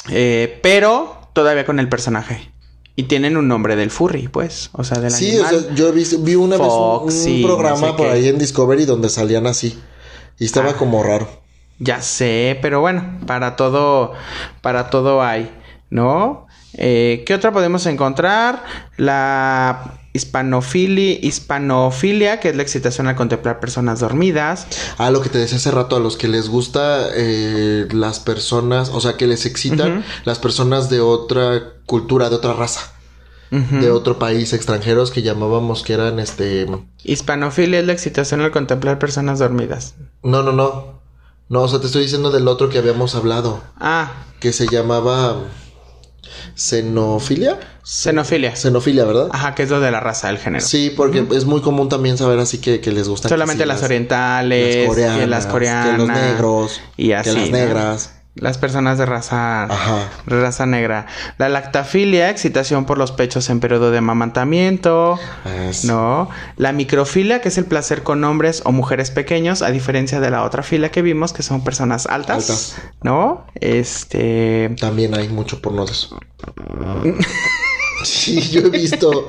[0.09, 2.51] eh, pero todavía con el personaje.
[2.99, 4.71] Y tienen un nombre del furry, pues.
[4.73, 5.67] O sea, del sí, animal.
[5.69, 9.79] Sí, yo vi, una vez un, programa por ahí en Discovery donde salían así.
[10.39, 10.77] Y estaba ah.
[10.77, 11.29] como raro.
[11.77, 14.13] Ya sé, pero bueno, para todo,
[14.61, 15.51] para todo hay,
[15.91, 16.47] ¿no?
[16.73, 18.63] Eh, ¿Qué otra podemos encontrar?
[18.97, 24.67] La hispanofilia, hispanofilia, que es la excitación al contemplar personas dormidas.
[24.97, 28.89] Ah, lo que te decía hace rato, a los que les gusta eh, las personas,
[28.89, 32.93] o sea, que les excitan las personas de otra cultura, de otra raza.
[33.49, 36.67] De otro país, extranjeros que llamábamos que eran este.
[37.05, 39.95] Hispanofilia es la excitación al contemplar personas dormidas.
[40.21, 40.99] No, no, no.
[41.47, 43.61] No, o sea, te estoy diciendo del otro que habíamos hablado.
[43.79, 44.11] Ah.
[44.41, 45.37] Que se llamaba.
[46.55, 47.59] ¿Xenofilia?
[47.83, 48.55] Xenofilia.
[48.55, 49.29] Xenofilia, ¿verdad?
[49.31, 50.65] Ajá, que es lo de la raza, del género.
[50.65, 53.29] Sí, porque es muy común también saber así que, les gustan.
[53.29, 58.16] Solamente las, orientales, las coreanas, las coreanas, que los negros, y así, que las negras.
[58.39, 59.67] Las personas de raza,
[60.25, 61.07] raza negra.
[61.37, 65.19] La lactafilia, excitación por los pechos en periodo de amamantamiento.
[65.83, 66.29] ¿No?
[66.55, 70.43] La microfilia, que es el placer con hombres o mujeres pequeños, a diferencia de la
[70.43, 72.49] otra fila que vimos, que son personas altas.
[72.49, 72.75] Altas.
[73.01, 73.45] ¿No?
[73.55, 74.75] Este.
[74.79, 76.17] También hay mucho porno de eso.
[78.03, 79.27] sí, yo he visto.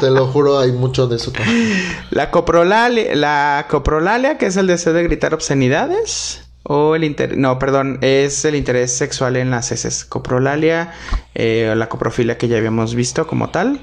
[0.00, 1.32] Te lo juro, hay mucho de eso
[2.10, 6.49] La coprolalia, la coprolalia, que es el deseo de gritar obscenidades.
[6.72, 10.04] O el interés, no, perdón, es el interés sexual en las heces.
[10.04, 10.92] Coprolalia,
[11.34, 13.80] eh, la coprofilia que ya habíamos visto como tal.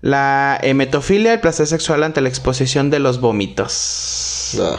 [0.00, 4.58] La hemetofilia, el placer sexual ante la exposición de los vómitos.
[4.60, 4.76] Ah.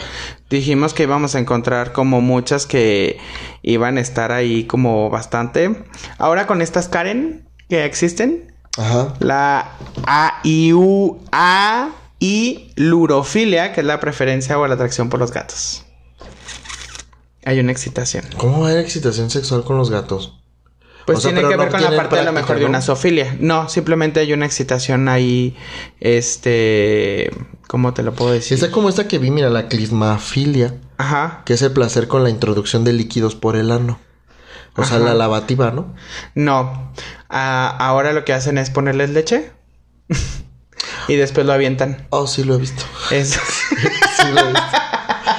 [0.50, 3.20] Dijimos que íbamos a encontrar como muchas que
[3.62, 5.86] iban a estar ahí como bastante.
[6.18, 8.54] Ahora con estas Karen que existen.
[8.78, 9.14] Ajá.
[9.20, 15.85] La AIU, A y lurofilia, que es la preferencia o la atracción por los gatos.
[17.46, 18.26] Hay una excitación.
[18.38, 20.40] ¿Cómo va a haber excitación sexual con los gatos?
[21.06, 23.38] Pues tiene que ver con la parte de lo mejor de una zoofilia.
[23.40, 25.56] No, simplemente hay una excitación ahí,
[26.00, 27.30] este,
[27.68, 28.58] ¿cómo te lo puedo decir?
[28.58, 30.74] Esa como esta que vi, mira, la clismafilia.
[30.98, 31.44] Ajá.
[31.46, 34.00] Que es el placer con la introducción de líquidos por el ano.
[34.78, 35.94] O sea, la lavativa, ¿no?
[36.34, 36.92] No.
[37.30, 39.52] Ah, ahora lo que hacen es ponerles leche.
[41.08, 42.08] y después lo avientan.
[42.10, 42.84] Oh, sí lo he visto.
[43.12, 43.30] Es...
[43.70, 44.85] sí lo he visto.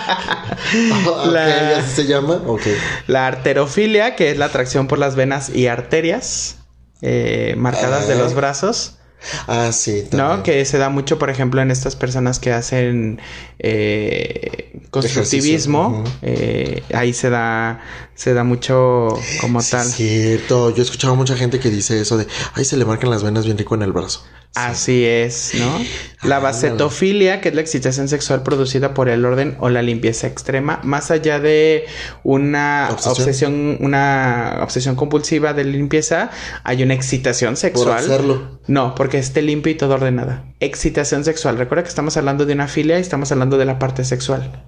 [1.26, 2.42] la, ¿Así se llama?
[2.46, 2.76] Okay.
[3.06, 6.58] La arterofilia, que es la atracción por las venas y arterias
[7.02, 8.98] eh, marcadas de los brazos.
[9.46, 10.04] Ah, sí.
[10.12, 10.42] ¿No?
[10.42, 13.20] Que se da mucho, por ejemplo, en estas personas que hacen
[13.58, 16.04] eh, constructivismo.
[16.22, 17.80] Eh, ahí se da,
[18.16, 19.08] se da mucho
[19.40, 19.86] como tal.
[19.86, 20.70] Es cierto.
[20.70, 23.44] Yo he escuchado mucha gente que dice eso de, ay, se le marcan las venas
[23.44, 24.24] bien rico en el brazo.
[24.54, 25.80] Así es, ¿no?
[26.22, 30.80] La bacetofilia, que es la excitación sexual producida por el orden o la limpieza extrema,
[30.82, 31.84] más allá de
[32.24, 36.30] una obsesión, una obsesión compulsiva de limpieza,
[36.64, 37.86] hay una excitación sexual.
[37.86, 38.60] Por hacerlo.
[38.66, 40.46] No, porque esté limpio y todo ordenada.
[40.60, 41.58] Excitación sexual.
[41.58, 44.64] Recuerda que estamos hablando de una filia y estamos hablando de la parte sexual.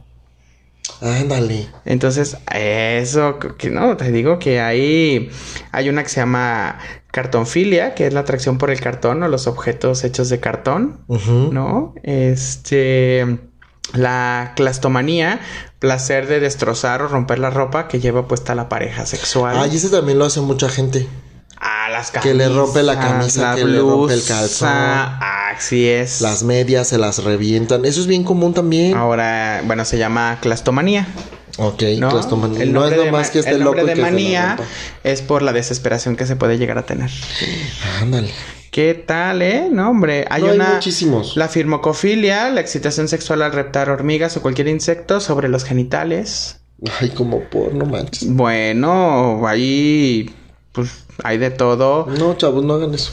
[1.00, 1.68] Ándale.
[1.84, 5.30] Entonces, eso, que no, te digo que ahí
[5.72, 6.78] hay una que se llama
[7.10, 11.94] cartonfilia, que es la atracción por el cartón o los objetos hechos de cartón, ¿no?
[12.02, 13.38] Este,
[13.94, 15.40] la clastomanía,
[15.78, 19.56] placer de destrozar o romper la ropa que lleva puesta la pareja sexual.
[19.58, 21.08] Ah, y ese también lo hace mucha gente.
[21.60, 22.22] Ah, las camisas.
[22.22, 24.68] Que le rompe la camisa, que le rompe el calzón.
[24.70, 26.20] Así es.
[26.20, 27.84] Las medias se las revientan.
[27.84, 28.96] Eso es bien común también.
[28.96, 31.08] Ahora, bueno, se llama clastomanía.
[31.58, 32.10] Ok, ¿no?
[32.10, 32.66] clastomanía.
[32.66, 34.56] no es lo más que este el nombre de manía
[35.02, 37.10] es por la desesperación que se puede llegar a tener.
[38.00, 38.30] Ándale.
[38.70, 39.68] ¿Qué tal, eh?
[39.70, 40.24] No, hombre.
[40.30, 40.74] Hay una.
[40.74, 41.36] muchísimos.
[41.36, 46.60] La firmocofilia, la excitación sexual al reptar hormigas o cualquier insecto sobre los genitales.
[47.00, 48.32] Ay, como por, no manches.
[48.32, 50.30] Bueno, ahí.
[50.78, 52.06] Pues hay de todo.
[52.06, 53.10] No, chavos, no hagan eso.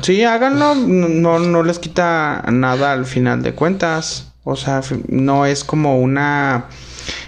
[0.00, 0.76] Sí, háganlo.
[0.76, 4.28] No, no les quita nada al final de cuentas.
[4.44, 6.66] O sea, no es como una.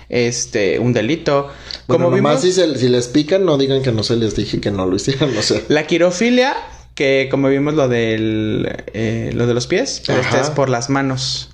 [0.09, 1.49] Este, un delito.
[1.89, 4.87] como nomás si, si les pican, no digan que no se les dije que no
[4.87, 5.61] lo hicieran, o sea.
[5.67, 6.55] La quirofilia,
[6.95, 8.85] que como vimos lo del.
[8.95, 11.51] Eh, lo de los pies, pero este es por las manos.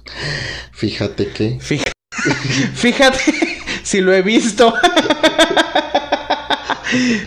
[0.73, 1.59] Fíjate que.
[2.75, 3.19] Fíjate,
[3.83, 4.75] si lo he visto.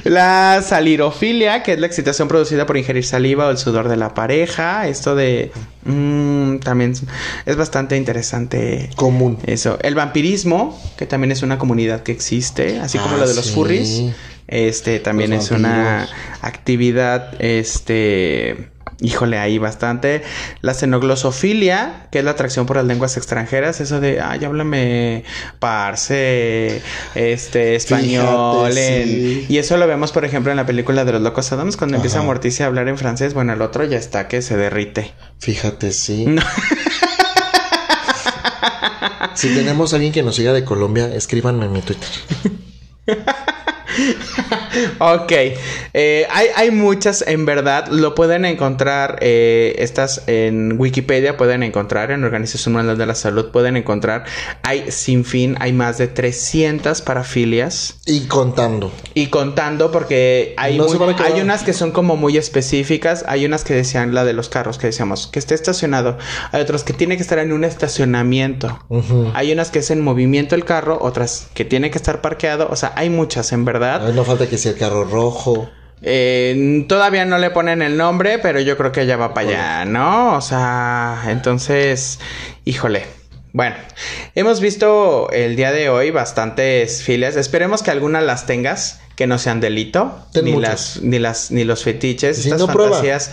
[0.03, 4.13] La salirofilia, que es la excitación producida por ingerir saliva o el sudor de la
[4.13, 4.87] pareja.
[4.87, 5.51] Esto de...
[5.85, 6.93] Mm, también
[7.45, 8.89] es bastante interesante.
[8.95, 9.37] Común.
[9.45, 9.77] Eso.
[9.81, 14.13] El vampirismo, que también es una comunidad que existe, así como lo de los furries.
[14.47, 16.09] Este también es una
[16.41, 18.69] actividad, este
[19.01, 20.21] híjole, ahí bastante.
[20.61, 25.23] La xenoglosofilia, que es la atracción por las lenguas extranjeras, eso de, ay, háblame
[25.59, 26.81] parse,
[27.15, 28.71] este, español.
[28.77, 32.21] Y eso lo vemos, por ejemplo, en la película de los locos Adams, cuando empieza
[32.21, 35.13] Morticia a hablar en francés, bueno, el otro ya está que se derrite.
[35.39, 36.25] Fíjate, sí.
[39.33, 42.09] si tenemos a alguien que nos siga de Colombia, escríbanme en mi Twitter.
[44.99, 45.31] ok,
[45.93, 52.11] eh, hay, hay, muchas en verdad, lo pueden encontrar, eh, estas en Wikipedia, pueden encontrar
[52.11, 54.25] en Organización Mundial de la Salud, pueden encontrar,
[54.63, 57.99] hay sin fin, hay más de 300 parafilias.
[58.05, 58.91] Y contando.
[59.13, 60.79] Y contando porque hay,
[61.19, 64.77] hay unas que son como muy específicas, hay unas que decían la de los carros,
[64.77, 66.17] que decíamos que esté estacionado,
[66.51, 68.79] hay otras que tiene que estar en un estacionamiento,
[69.33, 72.75] hay unas que es en movimiento el carro, otras que tiene que estar parqueado, o
[72.75, 73.80] sea, hay muchas en verdad
[74.13, 75.69] no falta que sea el carro rojo.
[76.03, 79.85] Eh, todavía no le ponen el nombre, pero yo creo que ya va para allá,
[79.85, 80.35] ¿no?
[80.35, 82.19] O sea, entonces,
[82.65, 83.05] híjole.
[83.53, 83.75] Bueno,
[84.33, 87.35] hemos visto el día de hoy bastantes filas.
[87.35, 91.83] Esperemos que algunas las tengas, que no sean delito, ni las, ni las, ni los
[91.83, 93.31] fetiches, estas fantasías.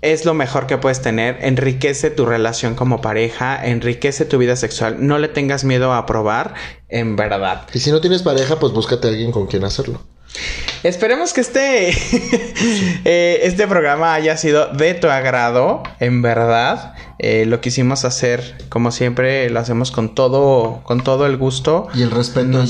[0.00, 4.96] Es lo mejor que puedes tener, enriquece tu relación como pareja, enriquece tu vida sexual,
[5.00, 6.54] no le tengas miedo a probar,
[6.88, 7.66] en verdad.
[7.74, 10.00] Y si no tienes pareja, pues búscate a alguien con quien hacerlo.
[10.84, 11.88] Esperemos que este,
[13.04, 16.94] eh, este programa haya sido de tu agrado, en verdad.
[17.18, 21.88] Eh, lo quisimos hacer, como siempre, lo hacemos con todo, con todo el gusto.
[21.94, 22.62] Y el respeto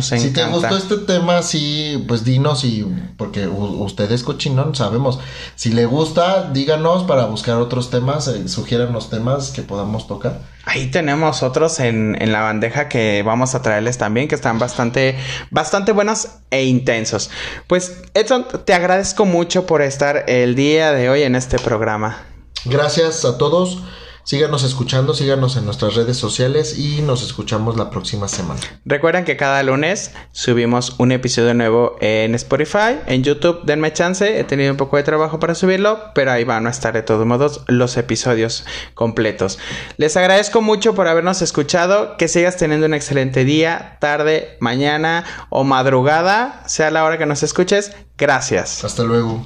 [0.00, 2.86] si te gustó este tema, sí, pues dinos y
[3.16, 5.18] porque ustedes cochinón sabemos.
[5.56, 10.40] Si le gusta, díganos para buscar otros temas, eh, sugieran los temas que podamos tocar.
[10.64, 15.18] Ahí tenemos otros en, en, la bandeja que vamos a traerles también, que están bastante,
[15.50, 17.30] bastante buenos e intensos.
[17.66, 22.18] Pues Edson, te agradezco mucho por estar el día de hoy en este programa.
[22.64, 23.82] Gracias a todos.
[24.30, 28.60] Síganos escuchando, síganos en nuestras redes sociales y nos escuchamos la próxima semana.
[28.84, 34.44] Recuerden que cada lunes subimos un episodio nuevo en Spotify, en YouTube, denme chance, he
[34.44, 37.64] tenido un poco de trabajo para subirlo, pero ahí van a estar de todos modos
[37.66, 38.64] los episodios
[38.94, 39.58] completos.
[39.96, 45.64] Les agradezco mucho por habernos escuchado, que sigas teniendo un excelente día, tarde, mañana o
[45.64, 47.90] madrugada, sea la hora que nos escuches.
[48.16, 48.84] Gracias.
[48.84, 49.44] Hasta luego.